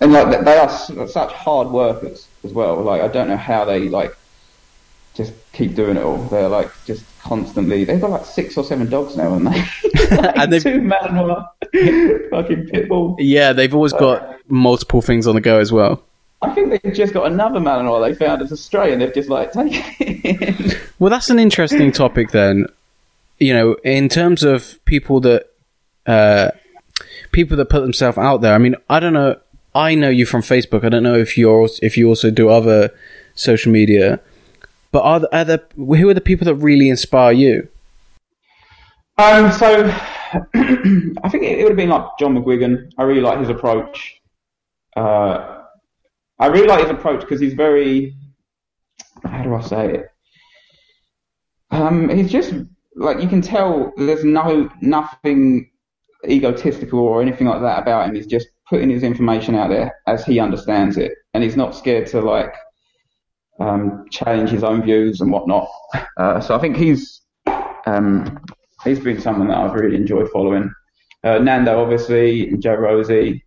[0.00, 2.80] And like they are such hard workers as well.
[2.82, 4.16] Like I don't know how they like
[5.14, 6.18] just keep doing it all.
[6.24, 7.84] They're like just constantly.
[7.84, 10.16] They've got like six or seven dogs now, haven't they?
[10.16, 11.46] like and they've two Malinois,
[12.30, 13.16] fucking pit bull.
[13.18, 16.02] Yeah, they've always got multiple things on the go as well.
[16.42, 19.28] I think they've just got another Malinois they found as a stray, and they've just
[19.28, 20.80] like taken it.
[21.00, 22.66] Well, that's an interesting topic then.
[23.38, 25.46] You know, in terms of people that
[26.04, 26.50] uh,
[27.32, 28.54] people that put themselves out there.
[28.54, 29.38] I mean, I don't know.
[29.74, 30.84] I know you from Facebook.
[30.84, 32.90] I don't know if you're if you also do other
[33.34, 34.20] social media.
[34.92, 37.68] But are, are there, who are the people that really inspire you?
[39.18, 39.84] Um, so
[40.54, 42.90] I think it, it would have been like John McGuigan.
[42.98, 44.20] I really like his approach.
[44.96, 45.64] Uh,
[46.38, 48.16] I really like his approach because he's very,
[49.24, 50.06] how do I say it?
[51.70, 52.54] Um, he's just
[52.96, 53.92] like you can tell.
[53.96, 55.70] There's no nothing
[56.28, 58.16] egotistical or anything like that about him.
[58.16, 62.06] He's just putting his information out there as he understands it, and he's not scared
[62.06, 62.54] to like
[63.58, 65.68] um, challenge his own views and whatnot.
[66.16, 67.22] Uh, so I think he's
[67.86, 68.38] um,
[68.84, 70.72] he's been someone that I've really enjoyed following.
[71.22, 73.44] Uh, Nando, obviously, Jo-Rosie.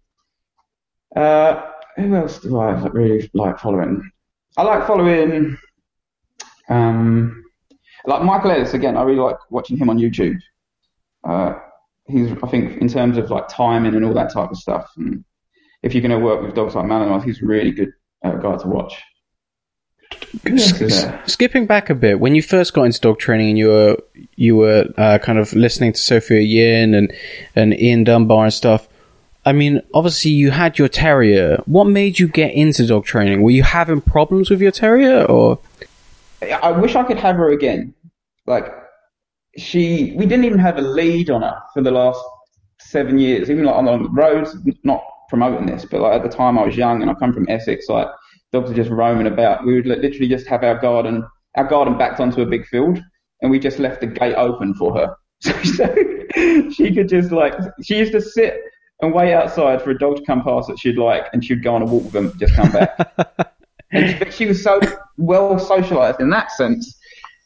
[1.16, 4.08] Uh, who else do I really like following?
[4.58, 5.58] I like following,
[6.70, 7.44] um,
[8.06, 8.98] like Michael Ellis again.
[8.98, 10.38] I really like watching him on YouTube.
[11.28, 11.56] Uh,
[12.14, 14.92] he's, I think, in terms of like timing and all that type of stuff.
[14.98, 15.24] And
[15.82, 17.92] if you're going to work with dogs like Malinois, he's a really good
[18.24, 19.02] uh, guy to watch.
[21.26, 23.98] skipping back a bit, when you first got into dog training and you were
[24.36, 27.12] you were uh, kind of listening to Sophia Yin and
[27.56, 28.88] and Ian Dunbar and stuff,
[29.46, 31.58] I mean, obviously you had your terrier.
[31.66, 33.42] What made you get into dog training?
[33.42, 35.60] Were you having problems with your terrier, or?
[36.42, 37.94] I wish I could have her again.
[38.46, 38.72] Like,
[39.58, 42.22] she, we didn't even have a lead on her for the last
[42.80, 43.50] seven years.
[43.50, 46.76] Even like on the roads, not promoting this, but like at the time I was
[46.76, 48.08] young and I come from Essex, like
[48.52, 49.66] dogs are just roaming about.
[49.66, 53.00] We would literally just have our garden, our garden backed onto a big field,
[53.42, 55.16] and we just left the gate open for her.
[55.42, 55.96] so
[56.72, 58.60] she could just like, she used to sit
[59.02, 61.76] and wait outside for a dog to come past that she'd like, and she'd go
[61.76, 63.54] on a walk with them, just come back.
[63.92, 64.80] and she, she was so
[65.18, 66.98] well socialised in that sense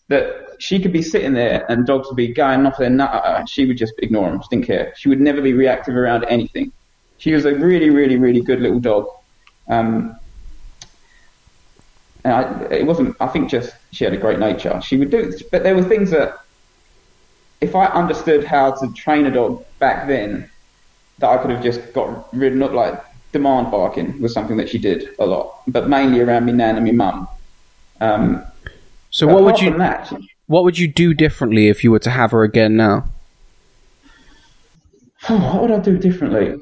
[0.08, 3.50] that she could be sitting there and dogs would be going off their nut and
[3.50, 4.94] she would just ignore them, didn't care.
[4.98, 6.72] She would never be reactive around anything.
[7.18, 9.08] She was a really, really, really good little dog.
[9.68, 10.18] Um,
[12.24, 14.80] and I, it wasn't, I think just she had a great nature.
[14.82, 16.40] She would do, but there were things that
[17.62, 20.50] if I understood how to train a dog back then,
[21.20, 24.78] that I could have just got ridden up like demand barking was something that she
[24.78, 27.28] did a lot, but mainly around me nan and me mum.
[28.00, 28.46] Um,
[29.18, 30.14] So But what would you that,
[30.46, 33.06] what would you do differently if you were to have her again now?
[35.28, 36.62] what would I do differently?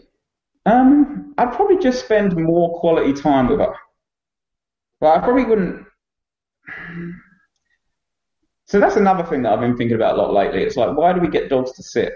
[0.65, 3.75] Um, I'd probably just spend more quality time with her.
[5.01, 5.85] But I probably wouldn't.
[8.67, 10.63] So that's another thing that I've been thinking about a lot lately.
[10.63, 12.13] It's like, why do we get dogs to sit?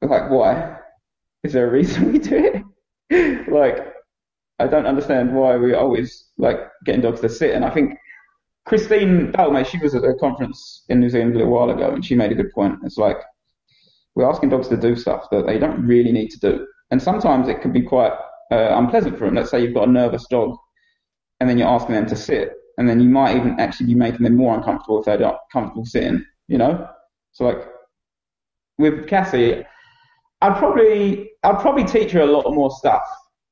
[0.00, 0.76] Like, why?
[1.42, 2.62] Is there a reason we do
[3.10, 3.48] it?
[3.48, 3.94] like,
[4.60, 7.52] I don't understand why we're always like getting dogs to sit.
[7.52, 7.98] And I think
[8.66, 12.04] Christine Dalmay, she was at a conference in New Zealand a little while ago, and
[12.04, 12.78] she made a good point.
[12.82, 13.18] It's like
[14.14, 17.48] we're asking dogs to do stuff that they don't really need to do, and sometimes
[17.48, 18.12] it can be quite
[18.50, 19.34] uh, unpleasant for them.
[19.34, 20.56] Let's say you've got a nervous dog,
[21.40, 24.22] and then you're asking them to sit, and then you might even actually be making
[24.22, 26.24] them more uncomfortable if they're not comfortable sitting.
[26.48, 26.88] You know,
[27.32, 27.66] so like
[28.78, 29.64] with Cassie,
[30.40, 33.04] I'd probably I'd probably teach her a lot more stuff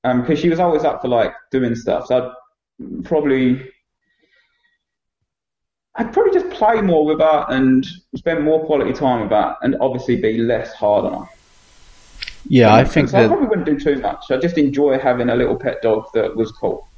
[0.03, 2.07] because um, she was always up for like doing stuff.
[2.07, 2.33] So
[2.81, 3.72] I'd probably
[5.95, 9.77] I'd probably just play more with her and spend more quality time with her, and
[9.81, 11.31] obviously be less hard on her.
[12.49, 14.31] Yeah, I think so I probably wouldn't do too much.
[14.31, 16.89] I just enjoy having a little pet dog that was cool.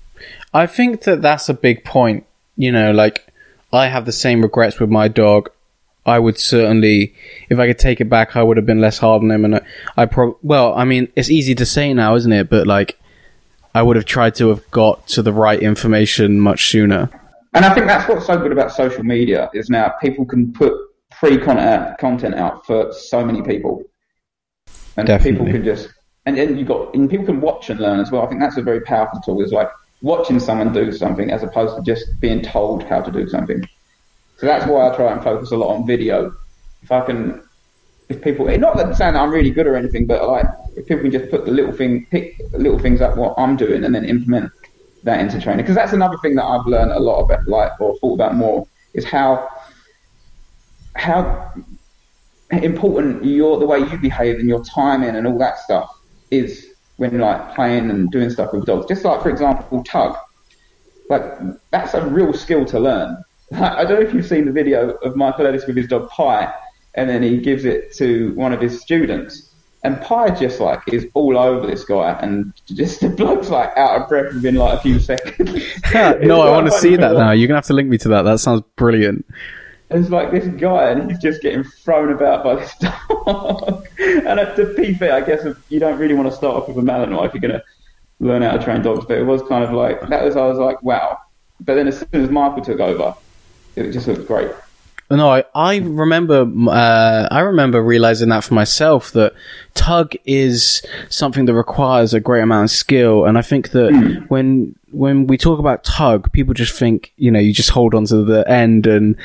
[0.52, 2.24] I think that that's a big point.
[2.56, 3.26] You know, like
[3.72, 5.50] I have the same regrets with my dog.
[6.06, 7.14] I would certainly,
[7.48, 9.44] if I could take it back, I would have been less hard on him.
[9.44, 9.60] And I,
[9.96, 12.50] I pro- well, I mean, it's easy to say now, isn't it?
[12.50, 12.98] But like,
[13.74, 17.08] I would have tried to have got to the right information much sooner.
[17.54, 20.74] And I think that's what's so good about social media is now people can put
[21.18, 23.82] free content content out for so many people,
[24.96, 25.30] and Definitely.
[25.32, 25.88] people can just
[26.26, 28.22] and then you got and people can watch and learn as well.
[28.22, 29.40] I think that's a very powerful tool.
[29.40, 29.70] Is like
[30.02, 33.66] watching someone do something as opposed to just being told how to do something.
[34.36, 36.34] So that's why I try and focus a lot on video.
[36.82, 37.42] If I can,
[38.08, 40.86] if people, eh, not that saying that I'm really good or anything, but like if
[40.86, 43.94] people can just put the little thing, pick little things up what I'm doing and
[43.94, 44.52] then implement
[45.04, 45.62] that into training.
[45.62, 48.66] Because that's another thing that I've learned a lot about, like or thought about more,
[48.92, 49.48] is how
[50.96, 51.52] how
[52.50, 55.90] important your the way you behave and your timing and all that stuff
[56.30, 58.86] is when like playing and doing stuff with dogs.
[58.86, 60.16] Just like for example, tug.
[61.08, 61.22] Like
[61.70, 63.22] that's a real skill to learn.
[63.52, 66.52] I don't know if you've seen the video of Michael Ellis with his dog Pie,
[66.94, 69.53] and then he gives it to one of his students,
[69.84, 74.00] and Pie just like is all over this guy, and just the bloke's like out
[74.00, 75.62] of breath within like a few seconds.
[75.94, 77.30] no, I want to see that now.
[77.30, 78.22] You're gonna have to link me to that.
[78.22, 79.24] That sounds brilliant.
[79.90, 83.86] It's like this guy, and he's just getting thrown about by this dog.
[83.98, 86.80] and to be fair, I guess you don't really want to start off with a
[86.80, 87.62] Malinois if you're going to
[88.18, 89.04] learn how to train dogs.
[89.06, 91.18] But it was kind of like that was I was like, wow.
[91.60, 93.14] But then as soon as Michael took over,
[93.76, 94.50] it just looked great.
[95.10, 96.50] No, I, I remember.
[96.68, 99.34] Uh, I remember realizing that for myself that
[99.74, 104.24] tug is something that requires a great amount of skill, and I think that Hmm.
[104.28, 108.06] when when we talk about tug, people just think you know you just hold on
[108.06, 109.16] to the end and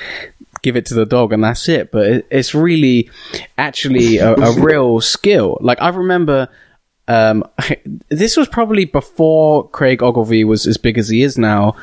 [0.61, 1.91] give it to the dog and that's it.
[1.91, 3.09] But it, it's really
[3.57, 5.57] actually a, a real skill.
[5.61, 6.49] Like I remember.
[7.07, 7.43] Um,
[8.09, 11.75] this was probably before Craig Ogilvie was as big as he is now.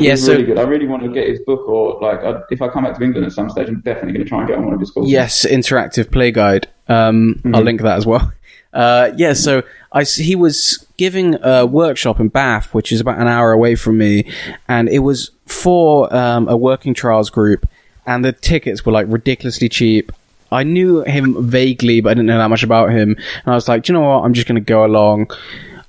[0.00, 0.58] Yeah, He's so really good.
[0.58, 3.04] I really want to get his book, or like I, if I come back to
[3.04, 4.90] England at some stage, I'm definitely going to try and get on one of his
[4.90, 5.10] courses.
[5.12, 6.68] Yes, interactive play guide.
[6.88, 8.32] Um, I'll link that as well.
[8.74, 13.28] Uh, yeah, so I he was giving a workshop in Bath, which is about an
[13.28, 14.28] hour away from me,
[14.68, 17.68] and it was for um, a working trials group,
[18.04, 20.10] and the tickets were like ridiculously cheap.
[20.50, 23.68] I knew him vaguely, but I didn't know that much about him, and I was
[23.68, 24.24] like, Do you know what?
[24.24, 25.30] I'm just going to go along.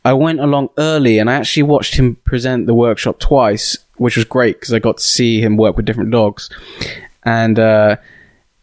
[0.06, 4.26] I went along early, and I actually watched him present the workshop twice, which was
[4.26, 6.50] great because I got to see him work with different dogs,
[7.24, 7.98] and uh,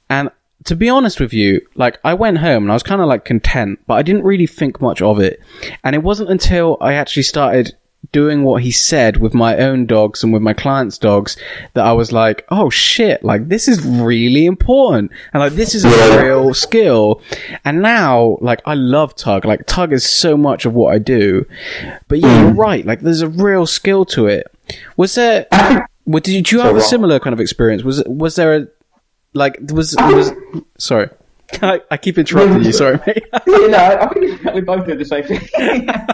[0.09, 0.31] and
[0.65, 3.25] to be honest with you, like I went home and I was kind of like
[3.25, 5.41] content, but I didn't really think much of it.
[5.83, 7.75] And it wasn't until I actually started
[8.13, 11.37] doing what he said with my own dogs and with my clients' dogs
[11.75, 15.11] that I was like, oh shit, like this is really important.
[15.33, 17.23] And like this is a real skill.
[17.65, 19.45] And now, like I love tug.
[19.45, 21.47] Like tug is so much of what I do.
[22.09, 22.61] But yeah, you're hmm.
[22.61, 22.85] right.
[22.85, 24.47] Like there's a real skill to it.
[24.97, 25.47] Was there,
[26.05, 27.83] what, did you, have a similar kind of experience?
[27.83, 28.69] Was, was there a,
[29.35, 30.33] like was was
[30.79, 31.09] sorry
[31.63, 35.05] I, I keep interrupting you sorry mate you know, I think we both did the
[35.05, 35.41] same thing.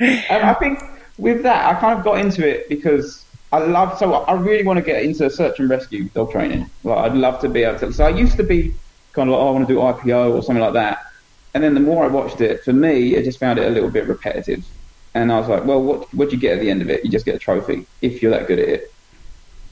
[0.00, 0.80] and I think
[1.18, 3.98] with that, I kind of got into it because I love.
[3.98, 6.68] So I really want to get into search and rescue dog training.
[6.82, 7.92] Like I'd love to be able to.
[7.92, 8.74] So I used to be
[9.12, 11.06] kind of like, oh, I want to do IPO or something like that.
[11.54, 13.90] And then the more I watched it, for me, I just found it a little
[13.90, 14.66] bit repetitive.
[15.14, 17.04] And I was like, well, what what do you get at the end of it?
[17.04, 18.94] You just get a trophy if you're that good at it.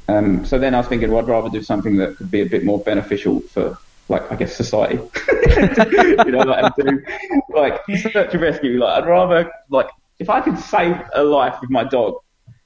[0.08, 2.46] Um, so then I was thinking, well, I'd rather do something that could be a
[2.46, 4.96] bit more beneficial for, like, I guess, society.
[5.56, 7.02] you know, like, do,
[7.48, 8.78] like search and rescue.
[8.78, 9.88] Like, I'd rather, like,
[10.22, 12.14] if I could save a life with my dog,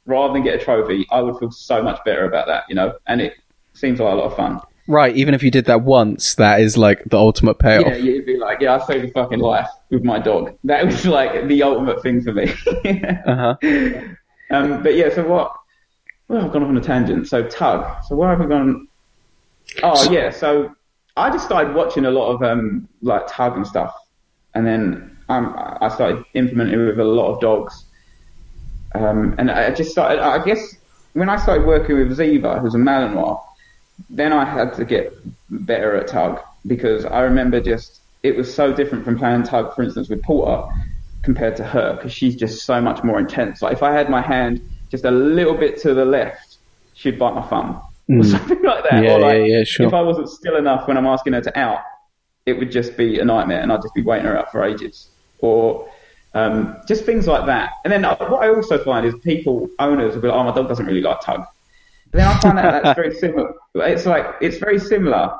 [0.05, 2.99] rather than get a trophy, I would feel so much better about that, you know.
[3.07, 3.35] And it
[3.73, 4.61] seems like a lot of fun.
[4.87, 7.87] Right, even if you did that once, that is like the ultimate payoff.
[7.87, 10.57] Yeah, you'd be like, yeah, I saved a fucking life with my dog.
[10.65, 12.53] That was like the ultimate thing for me.
[13.27, 13.57] Uh-huh.
[14.51, 15.57] um, but yeah, so what?
[16.29, 17.27] Well, I've gone off on a tangent.
[17.27, 18.05] So tug.
[18.05, 18.87] So where have we gone?
[19.83, 20.73] Oh yeah, so
[21.17, 23.95] I just started watching a lot of um, like tug and stuff,
[24.55, 27.85] and then um, I started implementing it with a lot of dogs.
[28.95, 30.21] Um, and I just started.
[30.21, 30.77] I guess
[31.13, 33.43] when I started working with Ziva, who's a Malinois,
[34.11, 35.13] then I had to get
[35.51, 39.83] better at tug because I remember just it was so different from playing tug, for
[39.83, 40.67] instance, with Porter
[41.23, 43.63] compared to her because she's just so much more intense.
[43.63, 44.61] Like if I had my hand
[44.91, 46.59] just a little bit to the left,
[46.95, 48.99] she'd bite my thumb or something like that.
[48.99, 49.05] Hmm.
[49.05, 49.87] Yeah, or like, yeah, yeah, sure.
[49.87, 51.81] If I wasn't still enough when I'm asking her to out,
[52.47, 55.09] it would just be a nightmare, and I'd just be waiting her out for ages.
[55.41, 55.89] Or
[56.35, 57.73] um, just things like that.
[57.85, 60.69] And then what I also find is people, owners, will be like, "Oh, my dog
[60.69, 61.45] doesn't really like tug."
[62.11, 63.55] But then I find that that's very similar.
[63.75, 65.37] It's like it's very similar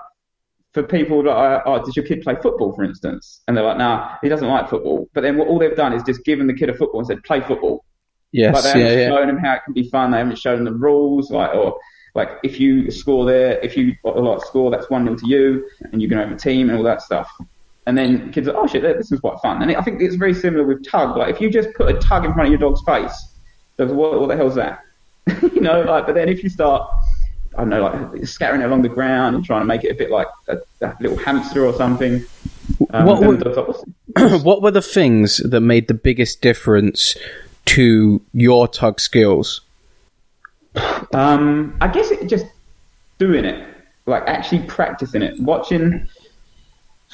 [0.77, 3.41] for people that are, oh, does your kid play football, for instance?
[3.49, 5.09] And they're like, nah, he doesn't like football.
[5.15, 7.23] But then what all they've done is just given the kid a football and said,
[7.25, 7.83] play football.
[8.31, 9.09] Yes, But they yeah, haven't yeah.
[9.09, 10.11] shown them how it can be fun.
[10.11, 11.79] They haven't shown them the rules, like or
[12.15, 16.03] like if you score there, if you like score, that's one nil to you, and
[16.03, 17.31] you can have a team and all that stuff.
[17.87, 19.63] And then kids are, oh shit, this is quite fun.
[19.63, 21.17] And I think it's very similar with tug.
[21.17, 23.29] Like if you just put a tug in front of your dog's face,
[23.77, 24.81] what, what the hell's that?
[25.43, 26.07] you know, like.
[26.07, 26.91] But then if you start,
[27.55, 29.95] I don't know, like scattering it along the ground and trying to make it a
[29.95, 32.25] bit like a, a little hamster or something.
[32.91, 33.85] Um, What then would- the dog's
[34.17, 37.17] like, what were the things that made the biggest difference
[37.67, 39.61] to your tug skills?
[41.13, 42.47] Um, I guess it just
[43.19, 43.67] doing it,
[44.07, 46.09] like actually practicing it, watching.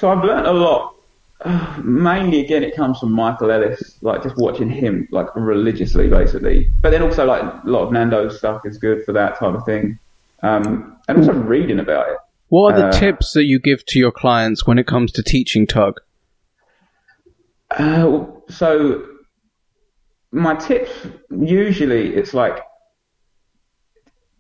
[0.03, 0.97] So I've learned a lot.
[1.85, 6.69] Mainly, again, it comes from Michael Ellis, like just watching him like religiously, basically.
[6.81, 9.65] But then also like a lot of Nando's stuff is good for that type of
[9.65, 10.01] thing,
[10.43, 12.17] um, and also reading about it.
[12.49, 15.23] What are the Uh, tips that you give to your clients when it comes to
[15.23, 16.01] teaching tug?
[17.71, 19.05] Uh, so
[20.33, 20.91] my tips
[21.31, 22.59] usually it's like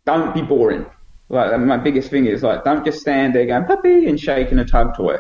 [0.07, 0.87] don't be boring.
[1.29, 4.65] Like my biggest thing is like don't just stand there going puppy and shaking a
[4.65, 5.19] tug toy.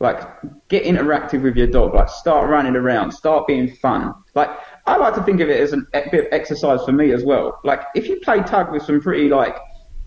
[0.00, 0.22] Like
[0.68, 1.94] get interactive with your dog.
[1.94, 3.12] Like start running around.
[3.12, 4.14] Start being fun.
[4.34, 4.48] Like
[4.86, 7.22] I like to think of it as an, a bit of exercise for me as
[7.22, 7.60] well.
[7.64, 9.56] Like if you play tug with some pretty like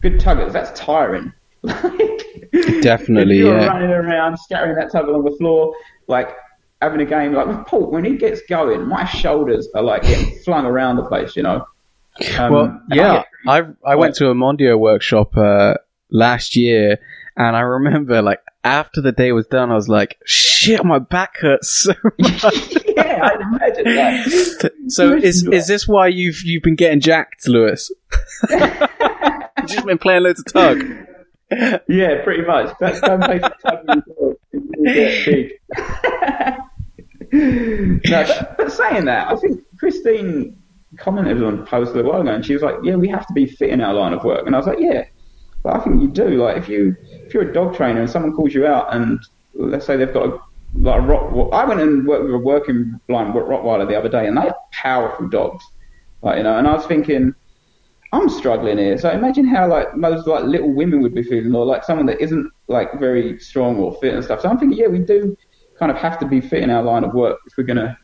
[0.02, 1.32] good tuggers, that's tiring.
[1.62, 2.28] Like,
[2.82, 3.68] Definitely, if you're yeah.
[3.68, 5.74] running around, scattering that tug along the floor,
[6.08, 6.36] like
[6.82, 10.38] having a game like with Paul, when he gets going, my shoulders are like getting
[10.40, 11.66] flung around the place, you know.
[12.38, 15.76] Um, Well, and I yeah, I I went to a Mondio workshop uh,
[16.12, 17.00] last year,
[17.38, 21.38] and I remember like after the day was done, I was like, "Shit, my back
[21.40, 24.72] hurts so much." yeah, I'd imagine that.
[24.88, 27.92] so is is this why you've you've been getting jacked, Lewis?
[28.50, 30.84] You've just been playing loads of tug.
[31.88, 32.76] Yeah, pretty much.
[32.82, 33.54] That's don't play tug
[33.88, 34.38] with your dog.
[34.52, 35.52] You'll get big.
[37.32, 40.58] no, but, but saying that, I think Christine
[40.98, 43.26] commented on a post a little while ago, and she was like, "Yeah, we have
[43.28, 45.06] to be fit in our line of work." And I was like, "Yeah,
[45.64, 46.30] but I think you do.
[46.44, 46.96] Like, if you
[47.34, 49.20] if you're a dog trainer and someone calls you out, and
[49.56, 50.40] let's say they've got a
[50.76, 54.28] like a rock, I went and worked with a working line Rottweiler the other day,
[54.28, 55.64] and they are powerful dogs,
[56.22, 56.56] like you know.
[56.60, 57.34] And I was thinking,
[58.12, 59.00] I'm struggling here.
[59.00, 62.22] So imagine how like most like little women would be feeling, or like someone that
[62.22, 64.42] isn't like very strong or fit and stuff.
[64.42, 65.36] So I'm thinking, yeah, we do
[65.80, 67.98] kind of have to be fit in our line of work if we're gonna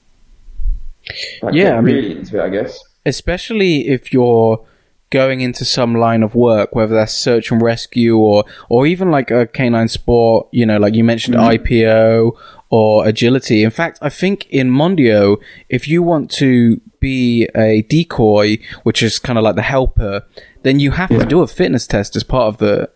[1.44, 2.80] like, Yeah, get I mean- really into it, I guess.
[3.06, 4.66] especially if you're
[5.12, 9.32] going into some line of work, whether that's search and rescue or or even like
[9.32, 12.32] a canine sport, you know, like you mentioned IPO
[12.70, 13.64] or agility.
[13.64, 15.38] In fact, I think in Mondio,
[15.70, 20.26] if you want to be a decoy, which is kind of like the helper,
[20.64, 22.90] then you have to do a fitness test as part of the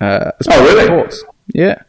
[0.00, 0.88] uh, as part of the really?
[0.88, 1.24] course.
[1.54, 1.82] Yeah.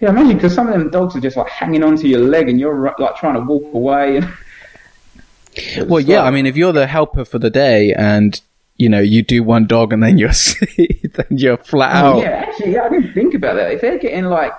[0.00, 2.58] Yeah, imagine because some of them dogs are just like hanging onto your leg, and
[2.60, 4.18] you're like trying to walk away.
[4.18, 6.18] And Well, yeah.
[6.18, 8.40] like- I mean, if you're the helper for the day and
[8.80, 10.30] you know you do one dog and then you're
[10.76, 12.06] then you're flat oh.
[12.08, 12.16] out.
[12.16, 13.72] Oh, yeah, actually, yeah, I didn't think about that.
[13.72, 14.52] If they're getting like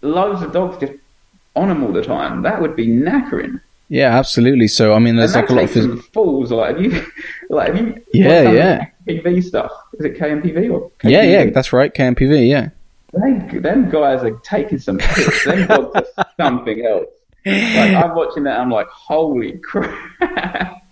[0.00, 0.92] loads of dogs just
[1.56, 3.60] on them all the time, that would be knackering.
[3.88, 4.68] Yeah, absolutely.
[4.68, 6.52] So I mean, there's and like a lot of takes phys- some falls.
[6.52, 7.04] Like, have you,
[7.50, 8.02] like, have you?
[8.12, 8.76] Yeah, yeah.
[8.76, 9.72] that KNPV stuff.
[9.94, 10.90] Is it KNPV or?
[11.00, 11.10] KPV?
[11.10, 11.92] yeah, yeah, that's right.
[11.92, 12.70] KNPV, yeah.
[13.12, 15.44] They, them guys are taking some hits.
[15.44, 17.06] them dogs are something else.
[17.46, 18.58] Like, I'm watching that.
[18.58, 20.83] I'm like, holy crap.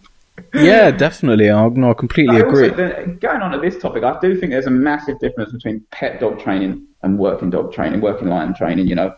[0.55, 1.51] Yeah, definitely.
[1.51, 2.69] I no, I completely I agree.
[2.69, 6.21] then, going on to this topic, I do think there's a massive difference between pet
[6.21, 8.87] dog training and working dog training, working line training.
[8.87, 9.15] You know,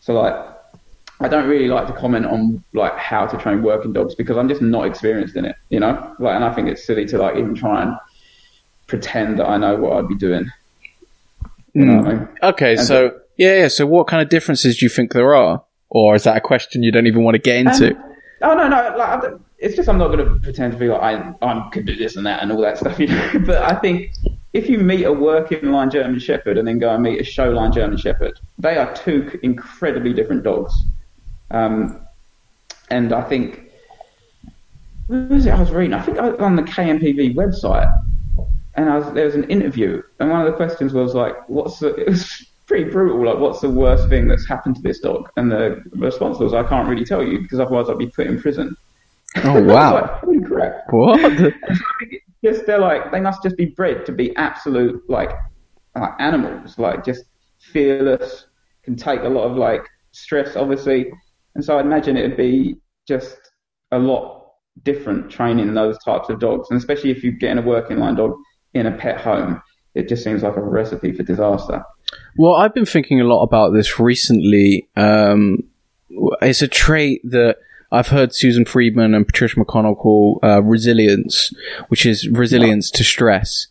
[0.00, 0.34] so like
[1.20, 4.48] I don't really like to comment on like how to train working dogs because I'm
[4.48, 6.14] just not experienced in it, you know.
[6.18, 7.96] Like, and I think it's silly to like even try and
[8.86, 10.50] pretend that I know what I'd be doing.
[11.74, 12.28] You know I mean?
[12.42, 13.68] Okay, And so yeah, yeah.
[13.68, 16.82] So what kind of differences do you think there are, or is that a question
[16.82, 17.96] you don't even want to get into?
[17.96, 18.11] Um,
[18.42, 18.94] oh no, no.
[18.96, 21.96] Like, it's just I'm not going to pretend to be like I I could do
[21.96, 22.98] this and that and all that stuff.
[22.98, 23.42] You know?
[23.46, 24.12] but I think
[24.52, 27.50] if you meet a working line German Shepherd and then go and meet a show
[27.50, 30.74] line German Shepherd, they are two incredibly different dogs.
[31.50, 32.06] Um,
[32.90, 33.72] and I think
[35.08, 35.94] was it I was reading?
[35.94, 37.90] I think I was on the KNPV website,
[38.74, 41.78] and I was, there was an interview, and one of the questions was like, "What's
[41.78, 43.26] the?" Pretty brutal.
[43.26, 45.28] Like, what's the worst thing that's happened to this dog?
[45.36, 48.40] And the response was, "I can't really tell you because otherwise I'd be put in
[48.40, 48.74] prison."
[49.44, 50.00] Oh wow!
[50.00, 50.84] like, holy crap!
[50.88, 51.20] what?
[52.42, 55.32] Just they're like they must just be bred to be absolute like
[55.94, 57.24] like animals, like just
[57.60, 58.46] fearless,
[58.84, 61.12] can take a lot of like stress, obviously,
[61.54, 63.36] and so I imagine it'd be just
[63.90, 64.46] a lot
[64.82, 68.14] different training those types of dogs, and especially if you get in a working line
[68.14, 68.34] dog
[68.72, 69.60] in a pet home,
[69.94, 71.84] it just seems like a recipe for disaster.
[72.36, 74.88] Well, I've been thinking a lot about this recently.
[74.96, 75.64] Um,
[76.40, 77.58] it's a trait that
[77.90, 81.52] I've heard Susan Friedman and Patricia McConnell call uh, resilience,
[81.88, 83.66] which is resilience to stress.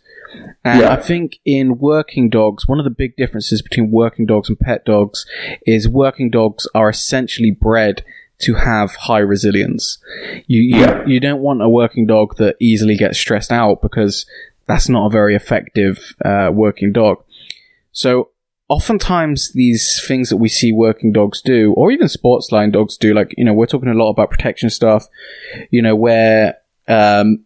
[0.64, 0.92] And Yeah.
[0.92, 4.86] I think in working dogs, one of the big differences between working dogs and pet
[4.86, 5.26] dogs
[5.66, 8.04] is working dogs are essentially bred
[8.40, 9.98] to have high resilience.
[10.48, 11.06] You you, Yeah.
[11.06, 14.26] you don't want a working dog that easily gets stressed out because
[14.68, 17.24] that's not a very effective uh, working dog.
[17.92, 18.30] So
[18.72, 23.14] oftentimes these things that we see working dogs do, or even sports line dogs do,
[23.14, 25.08] like, you know, we're talking a lot about protection stuff,
[25.72, 26.56] you know, where,
[26.88, 27.44] um,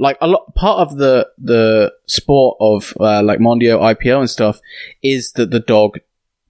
[0.00, 4.60] like a lot, part of the, the sport of, uh, like Mondio, IPO and stuff
[5.00, 6.00] is that the dog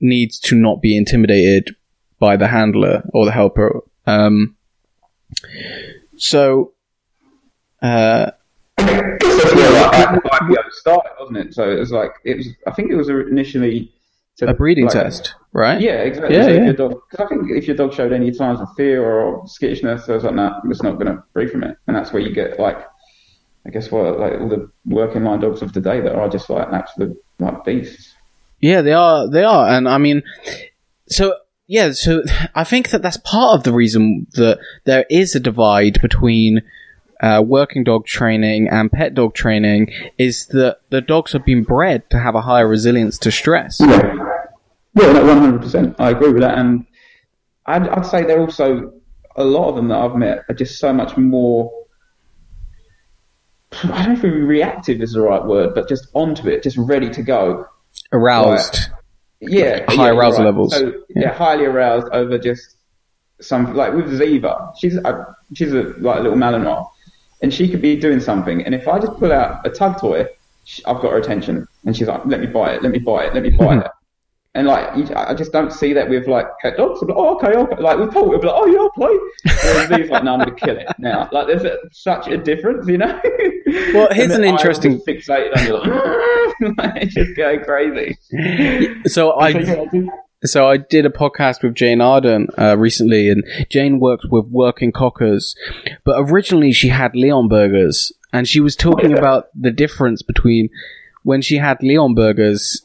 [0.00, 1.76] needs to not be intimidated
[2.18, 3.82] by the handler or the helper.
[4.06, 4.56] Um,
[6.16, 6.72] so,
[7.82, 8.30] uh,
[9.42, 11.54] That's where like, IPO started, wasn't it?
[11.54, 12.48] So it was like it was.
[12.66, 13.92] I think it was initially
[14.36, 15.80] to, a breeding like, test, right?
[15.80, 16.36] Yeah, exactly.
[16.36, 16.56] Yeah, so yeah.
[16.56, 19.46] If your dog, cause I think if your dog showed any signs of fear or
[19.46, 21.76] skittishness, I was like, no, it's not going to breed from it.
[21.86, 22.78] And that's where you get like,
[23.66, 26.68] I guess what like all the working line dogs of today that are just like
[26.72, 28.14] absolute like beasts.
[28.60, 29.28] Yeah, they are.
[29.30, 30.22] They are, and I mean,
[31.08, 31.34] so
[31.66, 32.22] yeah, so
[32.54, 36.62] I think that that's part of the reason that there is a divide between
[37.20, 42.08] uh, working dog training and pet dog training is that the dogs have been bred
[42.10, 43.78] to have a higher resilience to stress.
[43.80, 44.14] Yeah,
[44.94, 45.96] yeah, one hundred percent.
[45.98, 46.86] I agree with that, and
[47.66, 48.92] I'd, I'd say they're also
[49.36, 51.70] a lot of them that I've met are just so much more.
[53.84, 57.08] I don't know if reactive is the right word, but just onto it, just ready
[57.10, 57.66] to go.
[58.12, 58.80] Aroused.
[59.40, 60.46] Yeah, High yeah, arousal right.
[60.46, 60.74] levels.
[60.74, 61.32] So yeah.
[61.32, 62.76] highly aroused over just
[63.40, 64.72] some like with Ziva.
[64.78, 66.86] She's a, she's a like a little Malinois,
[67.42, 70.26] and she could be doing something, and if I just pull out a tug toy,
[70.64, 73.24] she, I've got her attention, and she's like, "Let me buy it, let me buy
[73.24, 73.86] it, let me buy it."
[74.54, 77.00] And like, you, I just don't see that with like pet dogs.
[77.00, 77.80] I'm like, oh, okay, okay.
[77.80, 79.16] Like with Paul, we'll be like, oh yeah, I'll play.
[79.62, 81.28] Whereas Z's like, no, I'm gonna kill it now.
[81.30, 83.20] Like, there's a, such a difference, you know.
[83.94, 88.18] Well, here's an interesting- fixated on you, like, like, just going crazy.
[89.06, 89.52] So I.
[89.52, 90.10] So, yeah, I do-
[90.44, 94.90] So I did a podcast with Jane Arden uh, recently, and Jane worked with working
[94.90, 95.54] cockers,
[96.04, 100.70] but originally she had Leonbergers, and she was talking about the difference between
[101.24, 102.82] when she had Leonbergers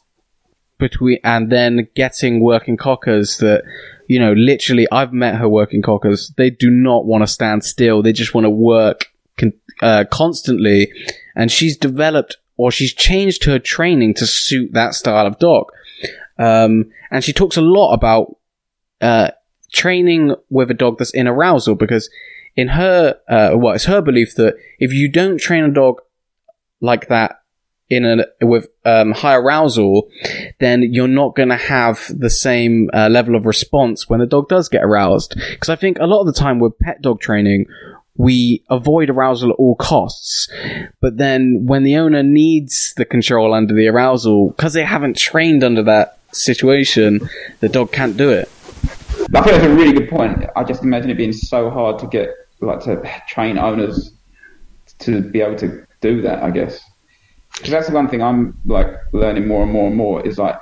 [0.78, 3.64] between and then getting working cockers that
[4.10, 6.34] you know literally I've met her working cockers.
[6.36, 8.02] They do not want to stand still.
[8.02, 9.06] They just want to work
[9.38, 10.92] con- uh, constantly.
[11.36, 15.68] And she's developed or she's changed her training to suit that style of dog
[16.38, 18.38] um, and she talks a lot about
[19.02, 19.32] uh,
[19.72, 22.10] training with a dog that's in arousal because
[22.56, 26.02] in her uh, well it's her belief that if you don't train a dog
[26.82, 27.42] like that
[27.90, 30.10] in a with um, high arousal,
[30.60, 34.50] then you're not going to have the same uh, level of response when the dog
[34.50, 35.36] does get aroused.
[35.52, 37.68] Because I think a lot of the time with pet dog training,
[38.18, 40.50] we avoid arousal at all costs.
[41.00, 45.64] But then when the owner needs the control under the arousal, because they haven't trained
[45.64, 47.30] under that situation,
[47.60, 48.50] the dog can't do it.
[49.34, 50.46] I think that's a really good point.
[50.56, 52.30] I just imagine it being so hard to get
[52.62, 54.14] like to train owners
[55.00, 56.44] to be able to do that.
[56.44, 56.84] I guess
[57.56, 60.60] because that's the one thing I'm like learning more and more and more is like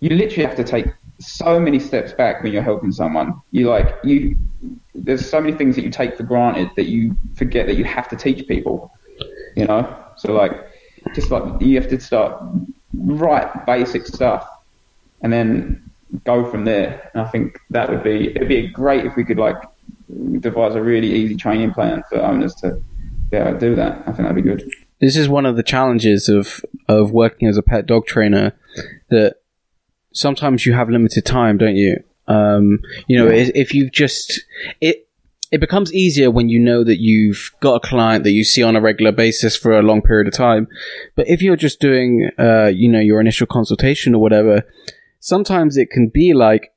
[0.00, 0.86] you literally have to take
[1.18, 3.40] so many steps back when you're helping someone.
[3.52, 4.36] You like you
[4.94, 8.08] there's so many things that you take for granted that you forget that you have
[8.08, 8.92] to teach people.
[9.54, 10.52] You know, so like
[11.14, 12.42] just like you have to start
[12.94, 14.46] right basic stuff,
[15.22, 15.90] and then
[16.24, 17.10] go from there.
[17.12, 19.56] And I think that would be it'd be great if we could like
[20.40, 22.80] devise a really easy training plan for owners to
[23.30, 24.02] be able to do that.
[24.02, 24.70] I think that'd be good.
[25.00, 28.52] This is one of the challenges of of working as a pet dog trainer
[29.10, 29.36] that
[30.12, 32.02] sometimes you have limited time, don't you?
[32.28, 34.40] Um, you know, if, if you just
[34.80, 35.06] it
[35.52, 38.74] it becomes easier when you know that you've got a client that you see on
[38.74, 40.66] a regular basis for a long period of time.
[41.14, 44.64] But if you're just doing, uh, you know, your initial consultation or whatever,
[45.26, 46.72] sometimes it can be like,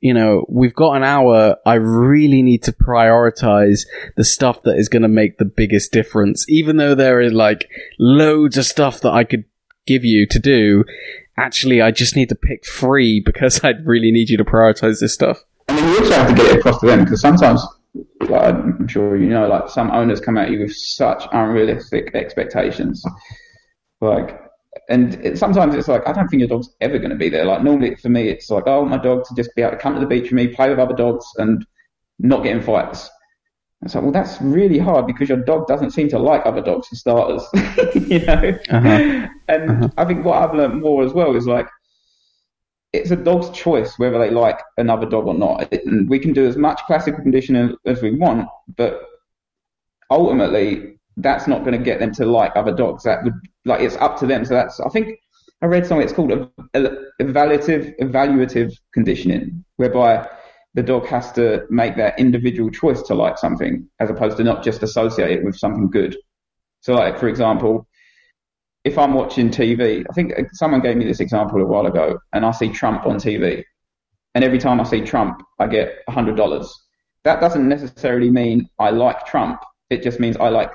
[0.00, 1.56] you know, we've got an hour.
[1.64, 3.86] I really need to prioritize
[4.16, 6.44] the stuff that is going to make the biggest difference.
[6.48, 9.44] Even though there is like loads of stuff that I could
[9.86, 10.84] give you to do,
[11.38, 15.14] actually, I just need to pick three because I really need you to prioritize this
[15.14, 15.42] stuff.
[15.68, 17.66] I mean, you also have to get it across to them because sometimes
[18.28, 23.02] like I'm sure you know, like some owners come at you with such unrealistic expectations.
[24.02, 24.38] Like,
[24.88, 27.44] and it, sometimes it's like, I don't think your dog's ever going to be there.
[27.44, 29.94] Like, normally for me, it's like, oh, my dog to just be able to come
[29.94, 31.66] to the beach with me, play with other dogs, and
[32.18, 33.10] not get in fights.
[33.82, 36.88] It's like, well, that's really hard because your dog doesn't seem to like other dogs
[36.88, 37.42] for starters,
[37.94, 38.58] you know.
[38.70, 39.28] Uh-huh.
[39.48, 39.88] And uh-huh.
[39.96, 41.68] I think what I've learned more as well is like
[42.92, 45.70] it's a dog's choice whether they like another dog or not.
[45.72, 49.02] And we can do as much classical conditioning as we want, but
[50.10, 53.04] ultimately, that's not going to get them to like other dogs.
[53.04, 53.34] That would
[53.66, 54.44] like it's up to them.
[54.44, 55.18] So that's I think
[55.62, 56.04] I read something.
[56.04, 56.30] It's called
[56.74, 60.28] evaluative evaluative conditioning, whereby
[60.74, 64.62] the dog has to make that individual choice to like something, as opposed to not
[64.62, 66.16] just associate it with something good.
[66.80, 67.86] So, like for example,
[68.84, 72.18] if I'm watching TV, I think uh, someone gave me this example a while ago,
[72.32, 73.64] and I see Trump on TV,
[74.34, 76.72] and every time I see Trump, I get hundred dollars.
[77.24, 79.60] That doesn't necessarily mean I like Trump.
[79.90, 80.70] It just means I like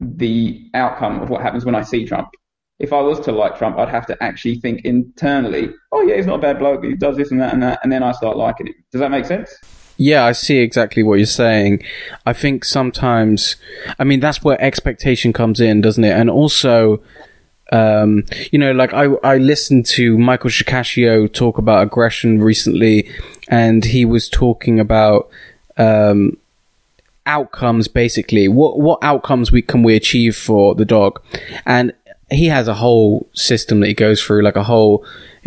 [0.00, 2.30] the outcome of what happens when I see Trump.
[2.78, 6.26] If I was to like Trump, I'd have to actually think internally, oh yeah, he's
[6.26, 8.38] not a bad bloke, he does this and that and that, and then I start
[8.38, 8.74] liking him.
[8.90, 9.54] Does that make sense?
[9.98, 11.82] Yeah, I see exactly what you're saying.
[12.24, 13.56] I think sometimes,
[13.98, 16.12] I mean, that's where expectation comes in, doesn't it?
[16.12, 17.02] And also,
[17.70, 23.10] um, you know, like I, I listened to Michael Shikashio talk about aggression recently,
[23.48, 25.28] and he was talking about,
[25.76, 26.38] um,
[27.26, 28.48] outcomes basically.
[28.48, 31.22] What, what outcomes we, can we achieve for the dog?
[31.66, 31.92] And
[32.30, 35.04] he has a whole system that he goes through, like a whole,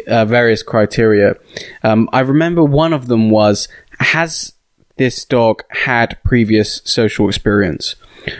[0.08, 1.36] uh, various criteria.
[1.84, 3.68] Um, I remember one of them was
[4.00, 4.54] has
[4.98, 7.96] this dog had previous social experience?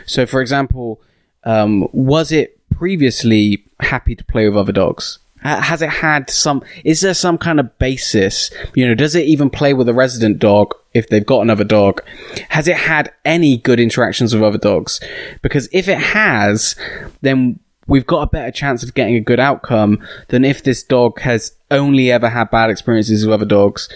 [0.06, 1.02] So, for example,
[1.44, 5.20] um, was it previously happy to play with other dogs?
[5.44, 8.50] Has it had some, is there some kind of basis?
[8.76, 12.02] You know, does it even play with a resident dog if they've got another dog?
[12.50, 15.00] Has it had any good interactions with other dogs?
[15.42, 16.76] Because if it has,
[17.22, 21.20] then we've got a better chance of getting a good outcome than if this dog
[21.20, 23.90] has only ever had bad experiences with other dogs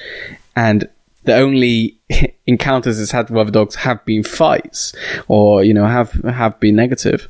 [0.55, 0.89] and
[1.23, 1.97] the only
[2.47, 4.93] encounters it's had with other dogs have been fights
[5.27, 7.29] or you know have have been negative.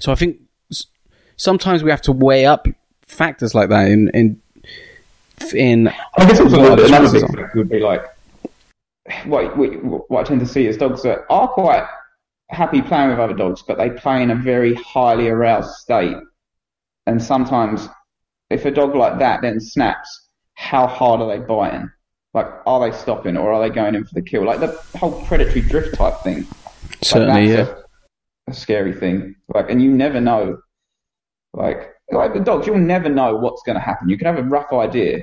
[0.00, 0.38] So I think
[1.42, 2.68] sometimes we have to weigh up
[3.06, 4.40] factors like that in in
[5.54, 5.88] in.
[5.88, 8.04] I guess also another thing would be like
[9.24, 11.86] what what I tend to see is dogs that are quite
[12.50, 16.16] happy playing with other dogs, but they play in a very highly aroused state,
[17.06, 17.88] and sometimes
[18.50, 21.90] if a dog like that then snaps, how hard are they biting?
[22.34, 24.44] Like, are they stopping or are they going in for the kill?
[24.44, 26.46] Like the whole predatory drift type thing.
[27.02, 27.74] Certainly, like yeah.
[28.46, 29.34] A, a, scary thing.
[29.54, 30.58] Like, and you never know.
[31.54, 34.08] Like, like the dogs, you'll never know what's going to happen.
[34.08, 35.22] You can have a rough idea.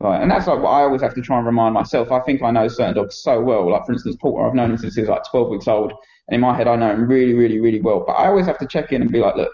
[0.00, 2.10] Right, and that's like what I always have to try and remind myself.
[2.10, 3.70] I think I know certain dogs so well.
[3.70, 5.92] Like, for instance, Porter, I've known him since he was like 12 weeks old.
[6.26, 8.02] And in my head, I know him really, really, really well.
[8.04, 9.52] But I always have to check in and be like, look,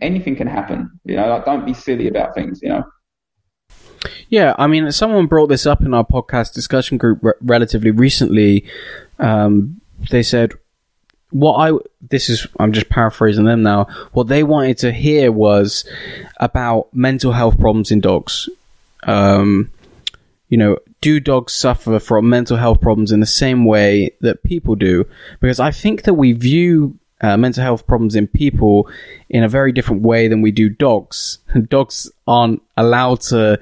[0.00, 0.88] anything can happen.
[1.04, 2.84] You know, like, don't be silly about things, you know.
[4.28, 8.64] Yeah, I mean, someone brought this up in our podcast discussion group re- relatively recently.
[9.18, 9.80] Um,
[10.10, 10.52] they said,
[11.30, 11.76] what I,
[12.08, 13.84] this is, I'm just paraphrasing them now.
[14.12, 15.84] What they wanted to hear was
[16.38, 18.48] about mental health problems in dogs.
[19.02, 19.70] Um,
[20.48, 24.74] you know, do dogs suffer from mental health problems in the same way that people
[24.74, 25.06] do?
[25.40, 28.88] Because I think that we view uh, mental health problems in people
[29.28, 31.38] in a very different way than we do dogs.
[31.68, 33.60] dogs aren't allowed to,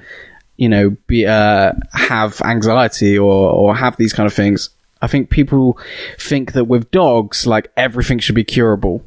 [0.57, 4.71] you know, be uh, have anxiety or or have these kind of things.
[5.03, 5.79] I think people
[6.19, 9.05] think that with dogs, like everything should be curable,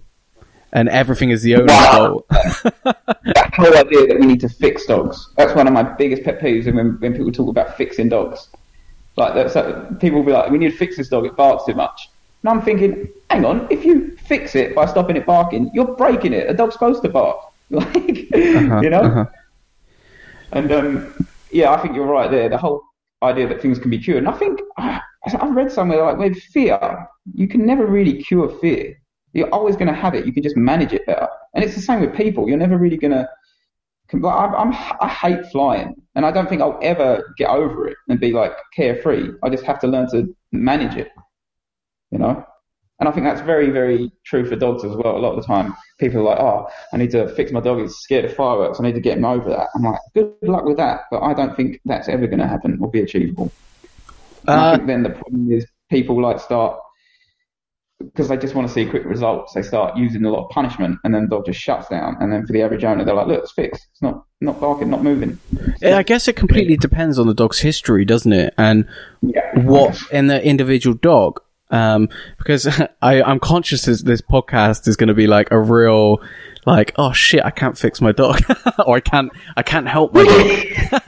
[0.71, 1.91] and everything is the owner's wow.
[1.91, 2.27] fault.
[3.23, 5.29] that whole idea that we need to fix dogs.
[5.35, 8.47] That's one of my biggest pet peeves when when people talk about fixing dogs.
[9.17, 11.25] Like that, people will be like, "We need to fix this dog.
[11.25, 12.09] It barks too much."
[12.43, 16.33] And I'm thinking, hang on, if you fix it by stopping it barking, you're breaking
[16.33, 16.49] it.
[16.49, 17.37] A dog's supposed to bark,
[17.69, 17.89] like
[18.33, 19.01] uh-huh, you know.
[19.01, 19.25] Uh-huh.
[20.51, 22.47] And um, yeah, I think you're right there.
[22.47, 22.81] The whole
[23.21, 26.38] idea that things can be cured, and I think I, I've read somewhere like with
[26.38, 28.99] fear, you can never really cure fear.
[29.34, 30.26] You're always going to have it.
[30.26, 31.28] You can just manage it better.
[31.53, 32.47] And it's the same with people.
[32.47, 33.28] You're never really going to.
[34.11, 38.20] I'm, I'm, I hate flying, and I don't think I'll ever get over it and
[38.20, 39.30] be like carefree.
[39.43, 41.11] I just have to learn to manage it,
[42.09, 42.43] you know.
[42.99, 45.15] And I think that's very, very true for dogs as well.
[45.15, 47.82] A lot of the time, people are like, "Oh, I need to fix my dog.
[47.82, 48.80] He's scared of fireworks.
[48.80, 51.36] I need to get him over that." I'm like, "Good luck with that," but I
[51.36, 53.51] don't think that's ever going to happen or be achievable.
[54.49, 56.79] Uh, I think then the problem is people like start
[57.99, 60.97] because they just want to see quick results, they start using a lot of punishment,
[61.03, 62.15] and then the dog just shuts down.
[62.19, 63.87] And then for the average owner, they're like, "Look, it's fixed.
[63.91, 65.37] It's not not barking, not moving."
[65.81, 68.53] Yeah, I guess it completely depends on the dog's history, doesn't it?
[68.57, 68.87] And
[69.21, 69.59] yeah.
[69.59, 71.41] what in the individual dog.
[71.71, 72.67] Um, because
[73.01, 76.19] I, I'm conscious this, this podcast is going to be like a real,
[76.66, 78.41] like, oh shit, I can't fix my dog,
[78.86, 80.99] or I can't, I can't help my dog.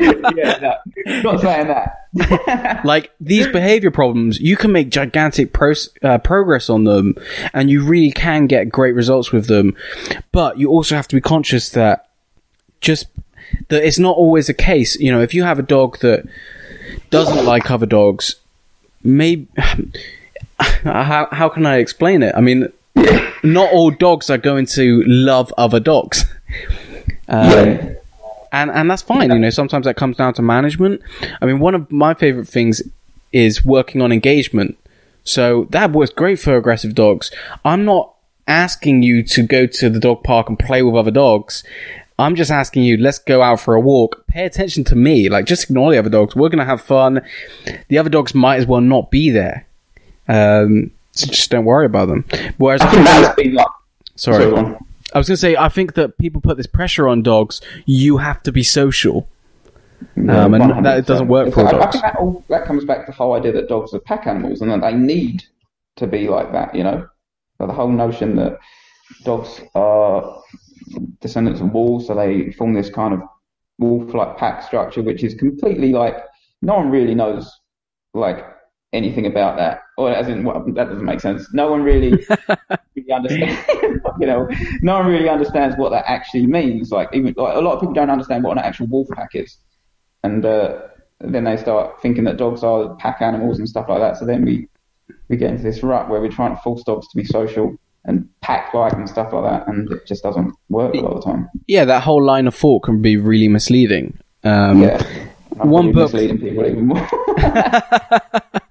[0.36, 2.82] yeah, no, not saying that.
[2.84, 7.14] like these behavior problems, you can make gigantic pro- uh, progress on them,
[7.52, 9.76] and you really can get great results with them.
[10.32, 12.08] But you also have to be conscious that
[12.80, 13.06] just
[13.68, 14.98] that it's not always a case.
[14.98, 16.26] You know, if you have a dog that
[17.10, 18.36] doesn't like other dogs,
[19.02, 19.46] maybe
[20.58, 22.34] how how can I explain it?
[22.34, 22.72] I mean,
[23.52, 26.24] not all dogs are going to love other dogs.
[27.28, 27.94] Um, yeah
[28.52, 29.30] and and that's fine.
[29.30, 31.02] You know, sometimes that comes down to management.
[31.40, 32.82] I mean, one of my favorite things
[33.32, 34.78] is working on engagement.
[35.24, 37.30] So that works great for aggressive dogs.
[37.64, 38.14] I'm not
[38.46, 41.64] asking you to go to the dog park and play with other dogs.
[42.18, 44.24] I'm just asking you, let's go out for a walk.
[44.28, 45.28] Pay attention to me.
[45.28, 46.34] Like, just ignore the other dogs.
[46.34, 47.20] We're going to have fun.
[47.88, 49.66] The other dogs might as well not be there.
[50.28, 52.24] Um, so just don't worry about them.
[52.58, 53.66] Whereas, I think that's been like,
[54.16, 54.50] sorry.
[54.50, 54.76] sorry
[55.14, 57.60] I was going to say, I think that people put this pressure on dogs.
[57.86, 59.28] You have to be social.
[60.16, 61.84] Um, and that doesn't work for I, dogs.
[61.86, 64.26] I think that, all, that comes back to the whole idea that dogs are pack
[64.26, 65.44] animals and that they need
[65.96, 67.08] to be like that, you know?
[67.58, 68.58] The whole notion that
[69.24, 70.42] dogs are
[71.20, 73.20] descendants of wolves, so they form this kind of
[73.78, 76.16] wolf-like pack structure, which is completely like,
[76.60, 77.50] no one really knows,
[78.12, 78.44] like,
[78.92, 81.52] anything about that, or as in well, that doesn't make sense.
[81.52, 82.10] No one really,
[82.96, 83.60] really understands.
[84.20, 84.48] you know,
[84.82, 86.90] no one really understands what that actually means.
[86.90, 89.58] Like even like, a lot of people don't understand what an actual wolf pack is,
[90.22, 90.82] and uh,
[91.20, 94.16] then they start thinking that dogs are pack animals and stuff like that.
[94.16, 94.68] So then we
[95.28, 98.28] we get into this rut where we're trying to force dogs to be social and
[98.40, 101.30] pack like and stuff like that, and it just doesn't work a lot of the
[101.30, 101.48] time.
[101.66, 104.18] Yeah, that whole line of thought can be really misleading.
[104.44, 105.26] Um, yeah.
[105.60, 106.98] I'm one book misleading people even more.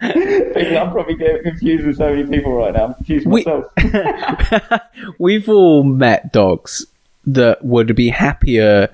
[0.02, 2.86] I'm probably getting confused with so many people right now.
[2.86, 4.82] I'm confused we, myself.
[5.20, 6.86] we've all met dogs
[7.26, 8.90] that would be happier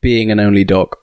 [0.00, 0.96] being an only dog.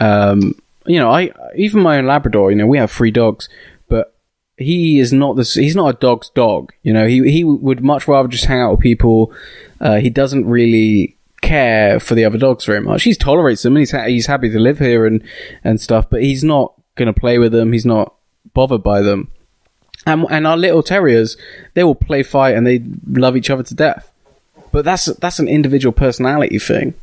[0.00, 0.54] Um,
[0.86, 2.50] you know, I even my own Labrador.
[2.50, 3.48] You know, we have three dogs,
[3.88, 4.14] but
[4.56, 5.54] he is not this.
[5.54, 6.72] He's not a dog's dog.
[6.82, 9.32] You know, he he would much rather just hang out with people.
[9.80, 13.04] Uh, he doesn't really care for the other dogs very much.
[13.04, 15.22] He tolerates them and he's ha- he's happy to live here and
[15.64, 17.72] and stuff, but he's not going to play with them.
[17.72, 18.14] He's not
[18.54, 19.30] bothered by them.
[20.06, 21.36] And and our little terriers,
[21.74, 24.10] they will play fight and they love each other to death.
[24.72, 26.94] But that's that's an individual personality thing.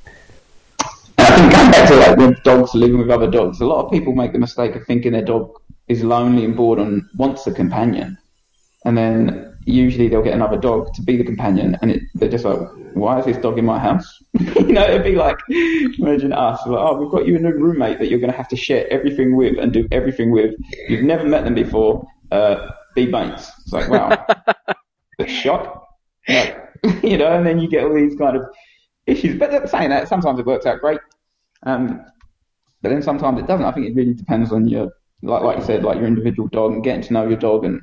[1.18, 3.92] I think going back to like with dogs living with other dogs, a lot of
[3.92, 5.52] people make the mistake of thinking their dog
[5.88, 8.18] is lonely and bored and wants a companion,
[8.86, 12.46] and then usually they'll get another dog to be the companion, and it, they're just
[12.46, 12.60] like,
[12.94, 14.08] why is this dog in my house?
[14.40, 18.00] you know, it'd be like, imagine us, like, oh, we've got you a new roommate
[18.00, 20.56] that you're going to have to share everything with and do everything with.
[20.88, 22.06] You've never met them before.
[22.32, 23.52] Uh, be mates.
[23.60, 24.26] It's like, wow,
[25.20, 25.88] the shock.
[26.28, 26.58] Like,
[27.04, 28.44] you know, and then you get all these kind of
[29.06, 29.38] issues.
[29.38, 31.00] But saying that, sometimes it works out great.
[31.64, 32.02] Um,
[32.82, 33.66] but then sometimes it doesn't.
[33.66, 34.92] I think it really depends on your,
[35.22, 37.82] like, like you said, like your individual dog and getting to know your dog and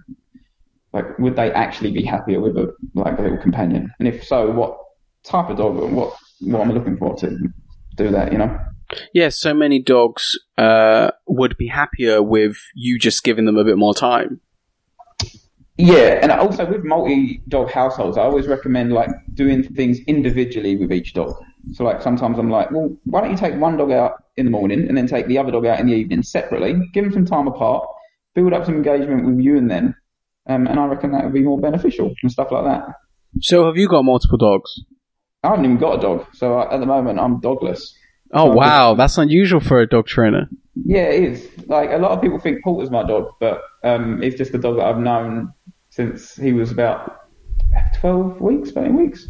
[0.93, 3.91] like, would they actually be happier with a like a little companion?
[3.99, 4.79] And if so, what
[5.25, 7.39] type of dog what what am I looking for to
[7.97, 8.33] do that?
[8.33, 8.59] You know.
[9.15, 13.79] Yes, so many dogs uh, would be happier with you just giving them a bit
[13.79, 14.41] more time.
[15.79, 21.15] Yeah, and also with multi-dog households, I always recommend like doing things individually with each
[21.15, 21.35] dog.
[21.73, 24.51] So like sometimes I'm like, well, why don't you take one dog out in the
[24.51, 26.75] morning and then take the other dog out in the evening separately?
[26.93, 27.87] Give them some time apart,
[28.35, 29.95] build up some engagement with you and them,
[30.47, 32.83] um, and I reckon that would be more beneficial and stuff like that.
[33.41, 34.71] So, have you got multiple dogs?
[35.43, 37.93] I haven't even got a dog, so at the moment I'm dogless.
[38.33, 40.49] Oh so wow, that's unusual for a dog trainer.
[40.75, 41.49] Yeah, it is.
[41.67, 44.77] Like a lot of people think Porter's my dog, but um, it's just a dog
[44.77, 45.53] that I've known
[45.91, 47.29] since he was about
[47.97, 49.29] twelve weeks, thirteen weeks.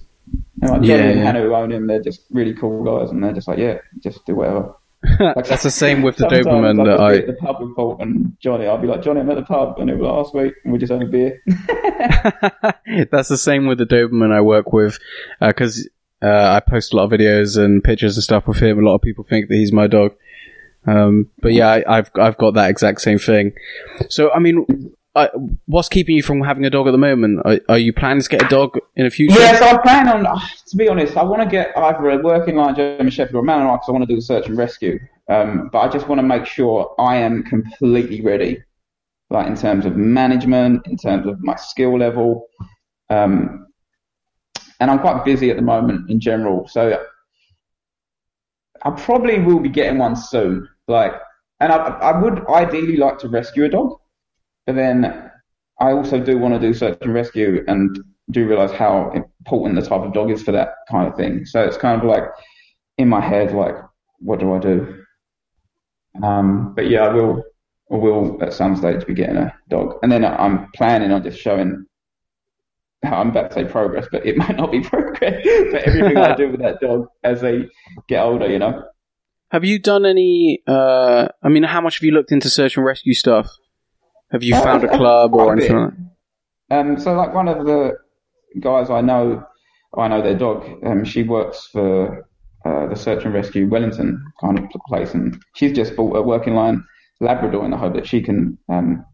[0.60, 3.24] And like yeah, Jenny and Hannah who own him, they're just really cool guys, and
[3.24, 4.74] they're just like, yeah, just do whatever.
[5.18, 7.74] Like, That's the same with the sometimes Doberman I'll that I- at the pub with
[7.74, 8.66] Paul and Johnny.
[8.66, 10.72] I'll be like, Johnny, I'm at the pub, and he'll be like, oh sweet, and
[10.72, 11.40] we just have a beer.
[13.10, 14.98] That's the same with the Doberman I work with,
[15.40, 15.88] because
[16.22, 18.78] uh, I post a lot of videos and pictures and stuff with him.
[18.78, 20.12] A lot of people think that he's my dog.
[20.86, 23.52] Um, but yeah, I, I've I've got that exact same thing.
[24.08, 24.66] So I mean,
[25.66, 27.42] What's keeping you from having a dog at the moment?
[27.44, 29.38] Are, are you planning to get a dog in the future?
[29.38, 30.38] Yeah, so I plan on, uh,
[30.68, 33.46] to be honest, I want to get either a working line German Shepherd or a
[33.46, 34.98] Malinois because I want to do the search and rescue.
[35.28, 38.62] Um, but I just want to make sure I am completely ready,
[39.28, 42.48] like in terms of management, in terms of my skill level.
[43.10, 43.66] Um,
[44.80, 46.98] and I'm quite busy at the moment in general, so
[48.82, 50.68] I probably will be getting one soon.
[50.88, 51.12] Like,
[51.60, 54.00] and I, I would ideally like to rescue a dog,
[54.66, 55.30] but then
[55.80, 57.98] I also do want to do search and rescue and
[58.30, 61.44] do realize how important the type of dog is for that kind of thing.
[61.44, 62.24] So it's kind of like
[62.98, 63.74] in my head, like,
[64.18, 65.02] what do I do?
[66.22, 67.42] Um, but yeah, I will,
[67.90, 71.38] I will at some stage be getting a dog, and then I'm planning on just
[71.38, 71.86] showing.
[73.04, 75.44] How I'm about to say progress, but it might not be progress.
[75.72, 77.68] But everything I do with that dog as they
[78.08, 78.84] get older, you know.
[79.50, 80.62] Have you done any?
[80.68, 83.50] Uh, I mean, how much have you looked into search and rescue stuff?
[84.32, 85.76] Have you found a club or anything?
[85.76, 85.92] Like
[86.70, 86.78] that?
[86.78, 87.92] Um, so like one of the
[88.60, 89.44] guys I know,
[89.96, 90.66] I know their dog.
[90.84, 92.26] Um, she works for
[92.64, 96.54] uh, the search and rescue Wellington kind of place, and she's just bought a working
[96.54, 96.82] line
[97.20, 99.04] Labrador in the hope that she can um,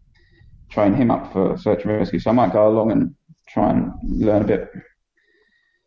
[0.71, 2.21] train him up for search and rescue.
[2.21, 3.15] So I might go along and
[3.49, 4.71] try and learn a bit.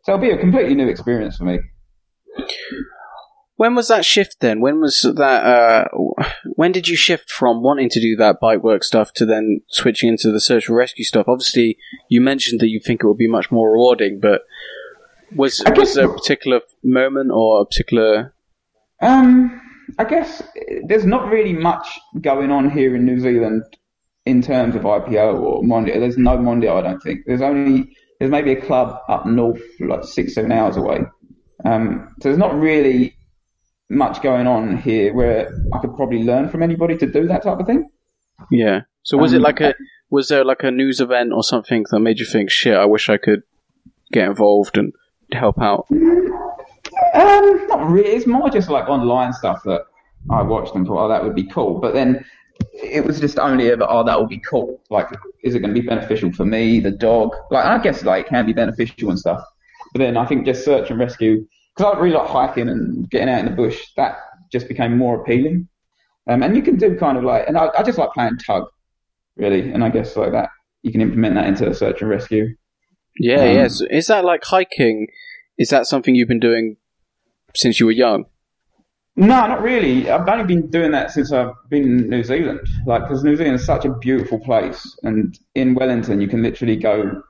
[0.04, 1.60] So it'll be a completely new experience for me.
[3.58, 4.60] When was that shift then?
[4.60, 5.46] When was that?
[5.46, 5.86] Uh,
[6.56, 10.10] when did you shift from wanting to do that bite work stuff to then switching
[10.10, 11.28] into the search and rescue stuff?
[11.28, 11.78] Obviously,
[12.10, 14.42] you mentioned that you think it would be much more rewarding, but
[15.36, 18.34] was was there a particular moment or a particular?
[19.02, 19.62] Um,
[20.00, 20.42] I guess
[20.88, 23.64] there's not really much going on here in New Zealand
[24.26, 26.00] in terms of IPO or Mondial.
[26.00, 27.22] There's no Mondial, I don't think.
[27.26, 31.00] There's only there's maybe a club up north, like six seven hours away.
[31.66, 33.16] Um, so there's not really
[33.92, 37.60] much going on here where I could probably learn from anybody to do that type
[37.60, 37.90] of thing.
[38.50, 38.82] Yeah.
[39.04, 39.74] So was it Um, like a?
[40.10, 43.10] Was there like a news event or something that made you think, "Shit, I wish
[43.10, 43.44] I could
[44.12, 44.94] get involved and
[45.32, 45.86] help out"?
[47.14, 48.10] Um, not really.
[48.10, 49.82] It's more just like online stuff that
[50.30, 51.80] I watched and thought, oh, that would be cool.
[51.80, 52.24] But then
[52.74, 54.80] it was just only ever, oh, that would be cool.
[54.90, 55.08] Like,
[55.44, 57.36] is it going to be beneficial for me, the dog?
[57.50, 59.44] Like, I guess like it can be beneficial and stuff.
[59.94, 61.46] But then I think just search and rescue,
[61.82, 63.82] because I really like hiking and getting out in the bush.
[63.98, 64.18] That
[64.52, 65.68] just became more appealing.
[66.28, 68.66] Um, and you can do kind of like, and I, I just like playing tug,
[69.36, 69.72] really.
[69.72, 70.50] And I guess like that,
[70.84, 72.56] you can implement that into search and rescue.
[73.18, 73.82] Yeah, Um, yes.
[73.90, 75.08] Is that like hiking?
[75.58, 76.78] Is that something you've been doing
[77.56, 78.26] since you were young?
[79.16, 80.10] No, not really.
[80.10, 82.62] I've only been doing that since I've been in New Zealand.
[82.86, 86.78] Like, because New Zealand is such a beautiful place, and in Wellington you can literally
[86.78, 87.22] go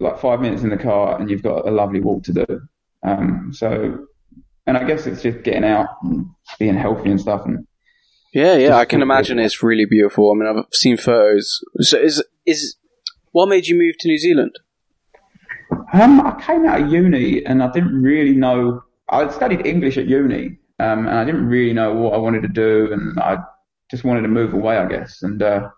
[0.00, 2.60] like five minutes in the car and you've got a lovely walk to do.
[3.06, 4.06] Um, so,
[4.66, 6.26] and I guess it's just getting out and
[6.58, 7.42] being healthy and stuff.
[7.44, 7.66] And
[8.32, 8.76] Yeah, yeah.
[8.76, 10.30] I can imagine it's really beautiful.
[10.30, 11.60] I mean, I've seen photos.
[11.80, 12.76] So is is
[13.32, 14.58] what made you move to New Zealand?
[15.92, 18.82] um, I came out of uni and I didn't really know.
[19.08, 22.48] I studied English at uni, um, and I didn't really know what I wanted to
[22.48, 23.38] do, and I
[23.90, 25.22] just wanted to move away, I guess.
[25.22, 25.68] And uh,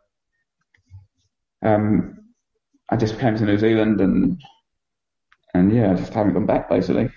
[1.64, 2.18] um,
[2.90, 4.40] I just came to New Zealand, and
[5.54, 7.10] and yeah, I just haven't gone back basically.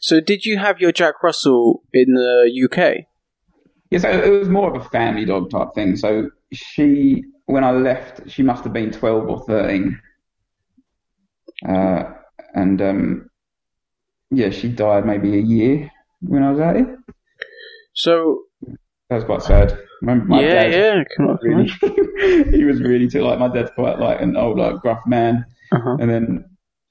[0.00, 3.06] So did you have your Jack Russell in the UK?
[3.90, 5.96] Yeah, so it was more of a family dog type thing.
[5.96, 9.98] So she, when I left, she must have been 12 or 13.
[11.68, 12.04] Uh,
[12.54, 13.30] and um,
[14.30, 16.86] yeah, she died maybe a year when I was at it.
[17.94, 18.42] So
[19.08, 19.76] That was quite sad.
[20.02, 20.72] Remember my yeah, dad?
[20.72, 21.04] yeah.
[21.16, 21.70] Come on, come on.
[21.82, 25.44] Really, he was really too like my dad's quite like an old like gruff man,
[25.72, 25.96] Uh-huh.
[26.00, 26.44] and then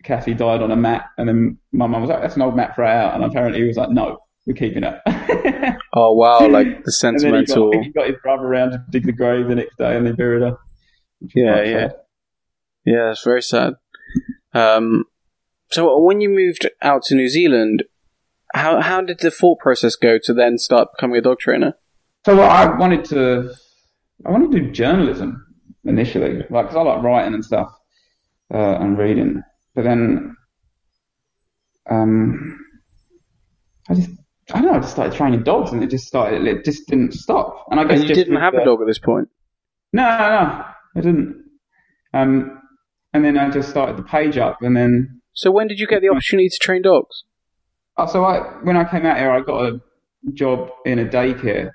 [0.04, 2.76] Cassie died on a mat, and then my mum was like, "That's an old mat,
[2.76, 5.00] for out," and apparently he was like, "No, we're keeping it."
[5.92, 7.72] Oh wow, like the sentimental.
[7.72, 9.78] And then he got, he got his brother around to dig the grave the next
[9.78, 10.58] day and they buried her.
[11.34, 11.80] Yeah, yeah.
[11.80, 11.96] sad.
[12.86, 13.74] Yeah, it's very sad.
[14.54, 15.06] Um,
[15.72, 17.84] so when you moved out to New Zealand,
[18.54, 21.74] how how did the thought process go to then start becoming a dog trainer?
[22.26, 23.52] So I wanted to,
[24.26, 25.46] I wanted to do journalism
[25.86, 27.70] initially, like because I like writing and stuff
[28.54, 29.42] uh, and reading.
[29.80, 30.36] But then,
[31.90, 32.60] um,
[33.90, 34.10] I just,
[34.54, 37.14] I don't know, I just started training dogs and it just started, it just didn't
[37.14, 37.66] stop.
[37.72, 39.30] And I guess And you didn't have the- a dog at this point.
[39.94, 40.66] No, no, no,
[40.98, 41.46] I didn't.
[42.14, 42.60] Um,
[43.14, 46.02] and then I just started the page up, and then So when did you get
[46.02, 47.24] the opportunity to train dogs?
[47.96, 49.80] Oh, so I, when I came out here, I got a
[50.34, 51.68] job in a daycare,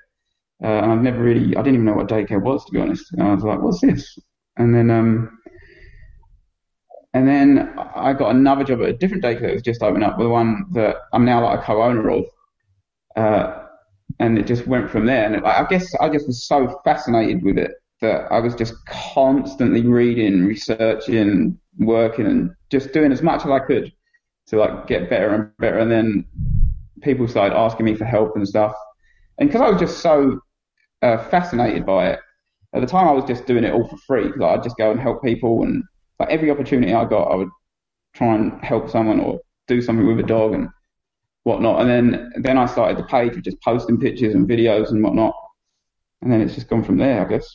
[0.63, 3.11] uh, and I've never really, I didn't even know what daycare was to be honest.
[3.13, 4.15] And I was like, what's this?
[4.57, 5.39] And then, um,
[7.15, 10.17] and then I got another job at a different daycare that was just opened up,
[10.19, 12.25] the one that I'm now like a co-owner of.
[13.15, 13.63] Uh,
[14.19, 15.25] and it just went from there.
[15.25, 18.73] And it, I guess I just was so fascinated with it that I was just
[18.87, 23.93] constantly reading, researching, working, and just doing as much as I could
[24.47, 25.79] to like get better and better.
[25.79, 26.25] And then
[27.01, 28.75] people started asking me for help and stuff.
[29.37, 30.41] And because I was just so
[31.01, 32.19] uh, fascinated by it,
[32.73, 34.33] at the time I was just doing it all for free.
[34.35, 35.81] Like I'd just go and help people, and
[36.19, 37.49] like every opportunity I got, I would
[38.13, 40.69] try and help someone or do something with a dog and
[41.43, 41.81] whatnot.
[41.81, 45.33] And then then I started the page with just posting pictures and videos and whatnot.
[46.21, 47.47] And then it's just gone from there, I guess.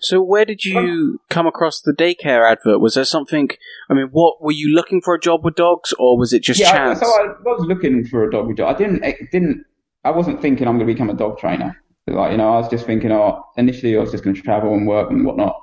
[0.00, 2.80] So where did you come across the daycare advert?
[2.80, 3.48] Was there something?
[3.88, 6.60] I mean, what were you looking for a job with dogs, or was it just
[6.60, 7.00] yeah, chance?
[7.00, 8.74] so I was looking for a dog with dog.
[8.74, 9.64] I didn't it didn't
[10.04, 11.76] I wasn't thinking I'm going to become a dog trainer.
[12.06, 14.74] Like you know, I was just thinking, oh, initially I was just going to travel
[14.74, 15.56] and work and whatnot.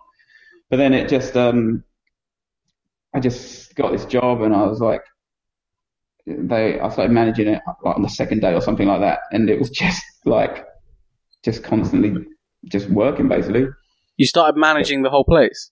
[0.69, 1.83] But then it just um,
[3.13, 5.01] I just got this job and I was like,
[6.25, 9.49] they I started managing it like on the second day or something like that, and
[9.49, 10.65] it was just like
[11.43, 12.13] just constantly
[12.65, 13.67] just working basically.
[14.17, 15.71] You started managing the whole place.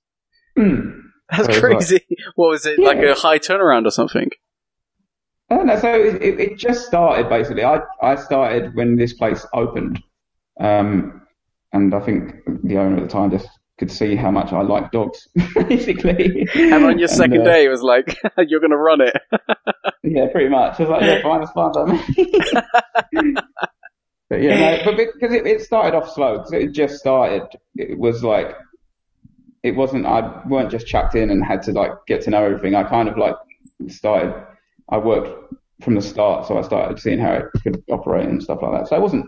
[0.57, 1.01] Mm.
[1.29, 2.05] That's So crazy.
[2.35, 2.79] what was it?
[2.79, 2.87] Yeah.
[2.87, 4.29] Like a high turnaround or something?
[5.51, 5.79] I don't know.
[5.79, 7.63] So it, it, it just started basically.
[7.63, 10.01] I I started when this place opened,
[10.59, 11.21] um,
[11.73, 12.33] and I think
[12.63, 13.47] the owner at the time just
[13.79, 16.47] could see how much I like dogs, basically.
[16.53, 19.15] And on your second uh, day, it was like, you're going to run it.
[20.03, 20.79] yeah, pretty much.
[20.79, 21.71] I was like, yeah, fine, it's fine
[24.29, 27.47] but yeah, no, but because it, it started off slow, because it just started.
[27.75, 28.55] It was like,
[29.63, 30.05] it wasn't.
[30.05, 32.75] I weren't just chucked in and had to like get to know everything.
[32.75, 33.35] I kind of like
[33.87, 34.35] started.
[34.89, 38.59] I worked from the start, so I started seeing how it could operate and stuff
[38.61, 38.89] like that.
[38.89, 39.25] So it wasn't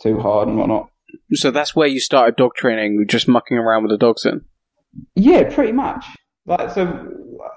[0.00, 0.88] too hard and whatnot.
[1.32, 4.44] So that's where you started dog training, just mucking around with the dogs in.
[5.14, 6.04] Yeah, pretty much.
[6.46, 7.08] Like so,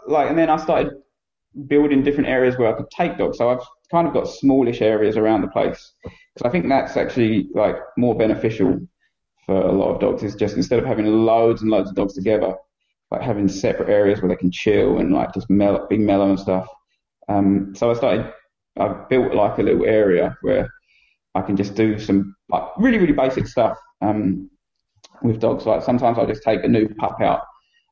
[0.08, 0.94] like, and then I started
[1.68, 3.38] building different areas where I could take dogs.
[3.38, 7.48] So I've kind of got smallish areas around the place because I think that's actually
[7.54, 8.80] like more beneficial
[9.46, 10.24] for a lot of dogs.
[10.24, 12.56] Is just instead of having loads and loads of dogs together,
[13.12, 16.40] like having separate areas where they can chill and like just mellow, be mellow and
[16.40, 16.68] stuff.
[17.28, 18.34] Um, so I started.
[18.80, 20.70] I built like a little area where
[21.36, 23.78] I can just do some like really really basic stuff.
[24.02, 24.50] Um,
[25.24, 25.66] with dogs.
[25.66, 27.42] Like sometimes I'll just take a new pup out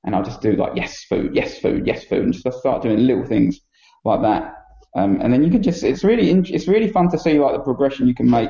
[0.04, 3.06] and I'll just do like yes food, yes food, yes food, and just start doing
[3.06, 3.60] little things
[4.06, 4.56] like that.
[4.96, 7.60] Um, and then you can just it's really it's really fun to see like the
[7.60, 8.50] progression you can make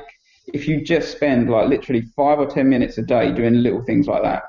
[0.54, 4.08] if you just spend like literally five or ten minutes a day doing little things
[4.08, 4.44] like that.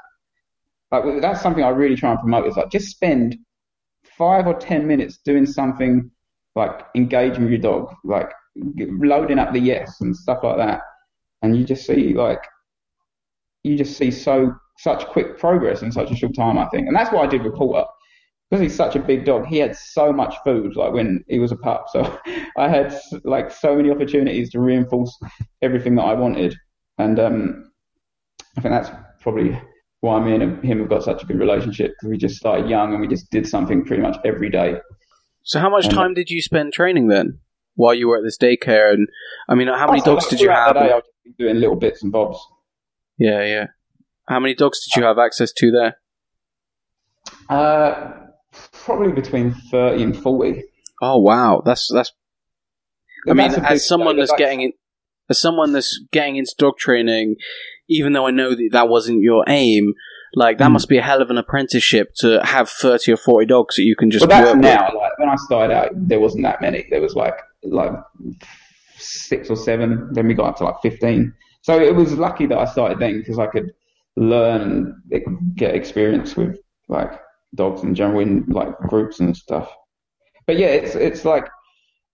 [0.93, 2.47] Like that's something I really try and promote.
[2.47, 3.37] Is like just spend
[4.05, 6.11] five or ten minutes doing something
[6.55, 8.31] like engaging with your dog, like
[9.01, 10.81] loading up the yes and stuff like that,
[11.43, 12.43] and you just see like
[13.65, 16.87] you just see so such quick progress in such a short time, I think.
[16.87, 17.87] And that's why I did with Porter.
[18.49, 21.53] Because he's such a big dog, he had so much food, like when he was
[21.53, 21.87] a pup.
[21.93, 22.19] So
[22.57, 25.17] I had like so many opportunities to reinforce
[25.63, 26.57] everything that I wanted.
[26.99, 27.71] And um,
[28.57, 28.91] I think that's
[29.21, 29.61] probably
[30.01, 32.93] why me and him have got such a good relationship because we just started young
[32.93, 34.79] and we just did something pretty much every day.
[35.43, 37.39] So how much Um, time did you spend training then,
[37.81, 38.93] while you were at this daycare?
[38.93, 39.09] And
[39.49, 40.75] I mean, how many dogs did you have?
[40.75, 42.39] day, I'll just doing little bits and bobs.
[43.19, 43.67] Yeah, yeah.
[44.29, 45.97] How many dogs did you have access to there?
[47.49, 48.13] Uh,
[48.73, 50.65] probably between 30 and 40.
[51.03, 52.13] Oh wow, that's that's.
[53.29, 54.73] I mean, That's as someone that's getting in,
[55.29, 57.37] as someone that's getting into dog training,
[57.89, 59.93] even though I know that that wasn't your aim,
[60.35, 60.73] like that Mm.
[60.73, 63.95] must be a hell of an apprenticeship to have thirty or forty dogs that you
[63.97, 64.65] can just Well, that's work with.
[64.65, 64.89] now.
[64.97, 66.87] Like when I started out, there wasn't that many.
[66.91, 67.93] There was like like
[68.97, 70.09] six or seven.
[70.13, 71.35] Then we got up to like fifteen.
[71.63, 73.73] So it was lucky that I started then because I could
[74.17, 75.03] learn
[75.55, 76.59] get experience with
[76.89, 77.21] like
[77.55, 79.73] dogs in general in like groups and stuff.
[80.47, 81.45] But yeah, it's it's like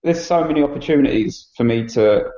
[0.02, 2.30] there's so many opportunities for me to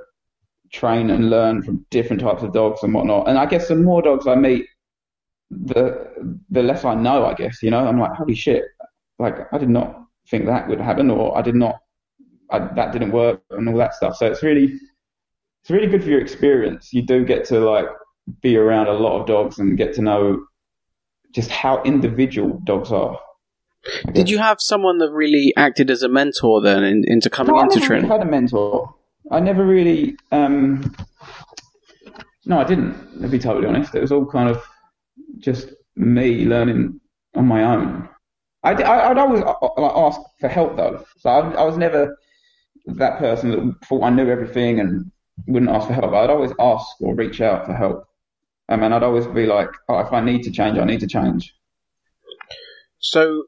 [0.72, 3.28] train and learn from different types of dogs and whatnot.
[3.28, 4.66] And I guess the more dogs I meet,
[5.50, 6.08] the
[6.50, 7.26] the less I know.
[7.26, 7.86] I guess you know.
[7.86, 8.64] I'm like, holy shit!
[9.18, 11.80] Like I did not think that would happen, or I did not.
[12.50, 14.16] I, that didn't work, and all that stuff.
[14.16, 14.74] So it's really
[15.62, 16.92] it's really good for your experience.
[16.92, 17.86] You do get to like
[18.42, 20.44] be around a lot of dogs and get to know
[21.34, 23.18] just how individual dogs are.
[24.12, 27.60] Did you have someone that really acted as a mentor then in, into coming No,
[27.60, 28.10] I into never really training?
[28.10, 28.94] had a mentor.
[29.30, 30.16] I never really.
[30.32, 30.94] Um,
[32.46, 33.20] no, I didn't.
[33.20, 34.62] To be totally honest, it was all kind of
[35.38, 37.00] just me learning
[37.34, 38.08] on my own.
[38.64, 41.76] I, I, would always uh, uh, like, ask for help though, so I, I was
[41.76, 42.16] never
[42.96, 45.10] that person that thought I knew everything and
[45.46, 46.12] wouldn't ask for help.
[46.14, 48.04] I'd always ask or reach out for help.
[48.68, 51.06] Um, and I'd always be like, oh, if I need to change, I need to
[51.06, 51.54] change.
[52.98, 53.44] So,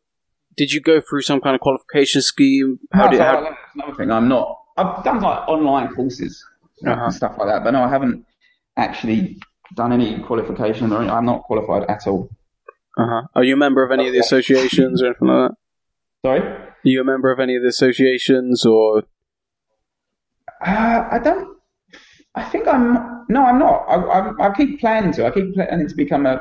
[0.56, 2.78] did you go through some kind of qualification scheme?
[2.92, 3.40] How no, did, so how...
[3.42, 4.10] that's another thing.
[4.10, 4.58] I'm not.
[4.76, 6.42] I've done like online courses
[6.86, 7.04] uh-huh.
[7.04, 8.24] and stuff like that, but no, I haven't
[8.76, 9.38] actually
[9.74, 12.30] done any qualification or I'm not qualified at all.
[12.96, 13.22] Uh huh.
[13.34, 15.56] Are you a member of any of the associations or anything like that?
[16.24, 16.40] Sorry.
[16.40, 19.04] Are you a member of any of the associations or?
[20.64, 21.56] Uh, I don't.
[22.34, 23.24] I think I'm.
[23.28, 23.84] No, I'm not.
[23.88, 25.26] I, I, I keep planning to.
[25.26, 26.40] I keep planning to become a,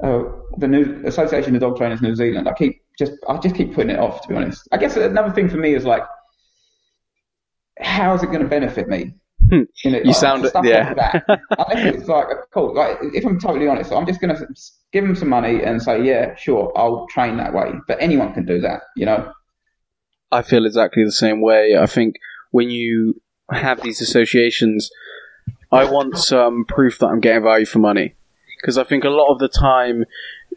[0.00, 0.24] a
[0.58, 2.48] the new Association of Dog Trainers New Zealand.
[2.48, 3.12] I keep just.
[3.28, 4.22] I just keep putting it off.
[4.22, 6.02] To be honest, I guess another thing for me is like,
[7.80, 9.14] how is it going to benefit me?
[9.50, 9.62] Hmm.
[9.84, 10.94] You, know, you like, sound yeah.
[10.96, 12.74] Like I think it's like cool.
[12.74, 14.46] Like if I'm totally honest, I'm just going to
[14.92, 17.72] give them some money and say, yeah, sure, I'll train that way.
[17.88, 19.32] But anyone can do that, you know.
[20.30, 21.76] I feel exactly the same way.
[21.76, 22.16] I think
[22.50, 23.20] when you
[23.50, 24.90] have these associations,
[25.70, 28.14] I want some proof that I'm getting value for money.
[28.60, 30.04] Because I think a lot of the time,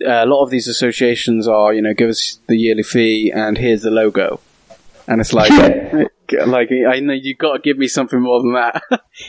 [0.05, 3.57] uh, a lot of these associations are, you know, give us the yearly fee and
[3.57, 4.39] here's the logo.
[5.07, 5.51] And it's like,
[6.47, 8.81] like I know you've got to give me something more than that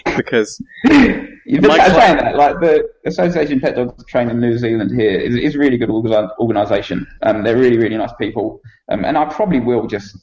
[0.16, 5.54] because you're saying that like the Association Pet Dog Training New Zealand here is, is
[5.54, 7.06] a really good organisation.
[7.22, 10.16] Um, they're really really nice people, um, and I probably will just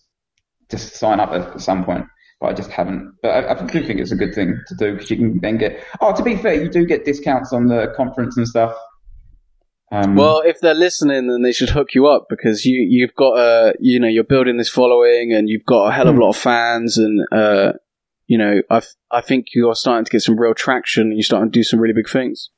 [0.70, 2.06] just sign up at some point
[2.44, 3.16] but I just haven't.
[3.22, 5.58] But I, I do think it's a good thing to do because you can then
[5.58, 5.82] get.
[6.02, 8.76] Oh, to be fair, you do get discounts on the conference and stuff.
[9.94, 13.38] Um, well, if they're listening, then they should hook you up because you you've got
[13.38, 16.24] a you know you're building this following and you've got a hell of a hmm.
[16.24, 17.72] lot of fans and uh,
[18.28, 21.50] you know I I think you're starting to get some real traction and you're starting
[21.50, 22.50] to do some really big things.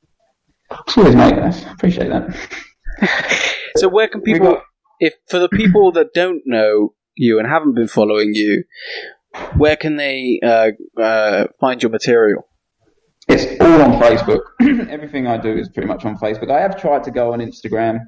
[0.88, 1.34] Cheers, mate.
[1.34, 3.60] I appreciate that.
[3.76, 4.62] so, where can people, got...
[4.98, 8.64] if for the people that don't know you and haven't been following you,
[9.56, 10.70] where can they uh,
[11.00, 12.46] uh, find your material?
[13.28, 14.40] It's all on Facebook.
[14.90, 16.50] Everything I do is pretty much on Facebook.
[16.50, 17.98] I have tried to go on Instagram,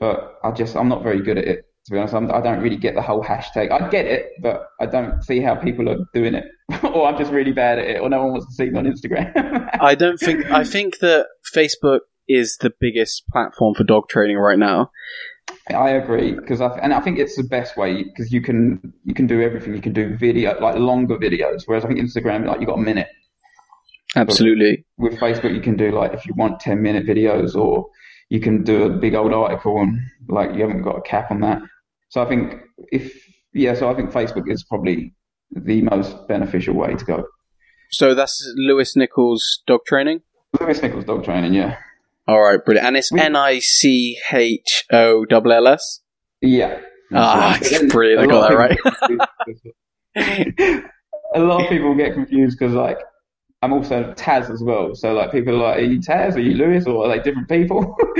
[0.00, 1.64] but I just I'm not very good at it.
[1.86, 3.70] To be honest, I'm, I do not really get the whole hashtag.
[3.70, 6.44] I get it, but I don't see how people are doing it,
[6.82, 8.86] or I'm just really bad at it, or no one wants to see me on
[8.86, 9.68] Instagram.
[9.80, 10.50] I don't think.
[10.50, 14.90] I think that Facebook is the biggest platform for dog training right now.
[15.70, 19.14] I agree because I and I think it's the best way because you can you
[19.14, 19.74] can do everything.
[19.74, 22.82] You can do video like longer videos, whereas I think Instagram like you got a
[22.82, 23.08] minute.
[24.16, 24.84] Absolutely.
[24.98, 27.86] But with Facebook, you can do like if you want ten minute videos, or
[28.28, 31.40] you can do a big old article and like you haven't got a cap on
[31.40, 31.62] that.
[32.10, 32.60] So I think
[32.92, 33.12] if
[33.54, 35.14] yeah, so I think Facebook is probably
[35.50, 37.24] the most beneficial way to go.
[37.90, 40.20] So that's Lewis Nicholls dog training.
[40.60, 41.76] Lewis Nicholls dog training, yeah.
[42.26, 42.86] All right, brilliant.
[42.86, 46.00] And it's N I C H O L L S.
[46.40, 46.80] Yeah.
[47.12, 47.58] Ah,
[47.88, 48.22] brilliant!
[48.22, 48.56] I got that
[50.16, 50.84] right.
[51.34, 52.98] a lot of people get confused because, like,
[53.62, 54.94] I'm also Taz as well.
[54.94, 56.34] So, like, people are like, "Are you Taz?
[56.34, 56.86] Are you Lewis?
[56.86, 57.94] Or are they different people?"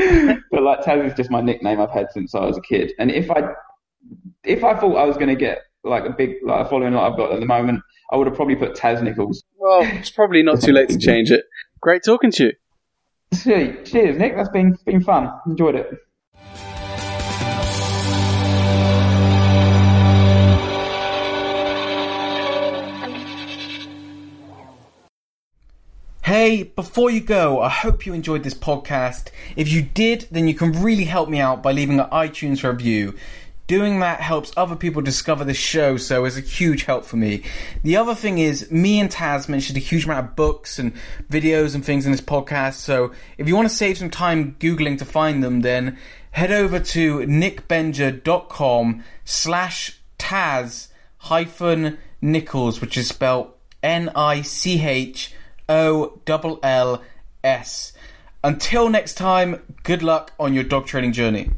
[0.50, 2.92] but like, Taz is just my nickname I've had since I was a kid.
[2.98, 3.52] And if I,
[4.44, 7.12] if I thought I was going to get like a big like a following like
[7.12, 7.82] I've got at the moment,
[8.12, 9.42] I would have probably put Taz Nicholls.
[9.56, 11.44] Well, it's probably not too late to change it.
[11.80, 12.52] Great talking to you.
[13.34, 13.84] Sweet.
[13.84, 14.36] Cheers, Nick.
[14.36, 15.30] That's been been fun.
[15.46, 15.98] Enjoyed it.
[26.22, 29.28] Hey, before you go, I hope you enjoyed this podcast.
[29.56, 33.14] If you did, then you can really help me out by leaving an iTunes review.
[33.66, 37.44] Doing that helps other people discover the show, so it's a huge help for me.
[37.82, 40.92] The other thing is, me and Taz mentioned a huge amount of books and
[41.30, 44.98] videos and things in this podcast, so if you want to save some time Googling
[44.98, 45.96] to find them, then
[46.32, 53.50] head over to nickbenja.com slash Taz hyphen Nicholls, which is spelled
[53.82, 55.32] N-I-C-H-O-L-L-S.
[58.42, 61.48] Until next time, good luck on your dog training journey.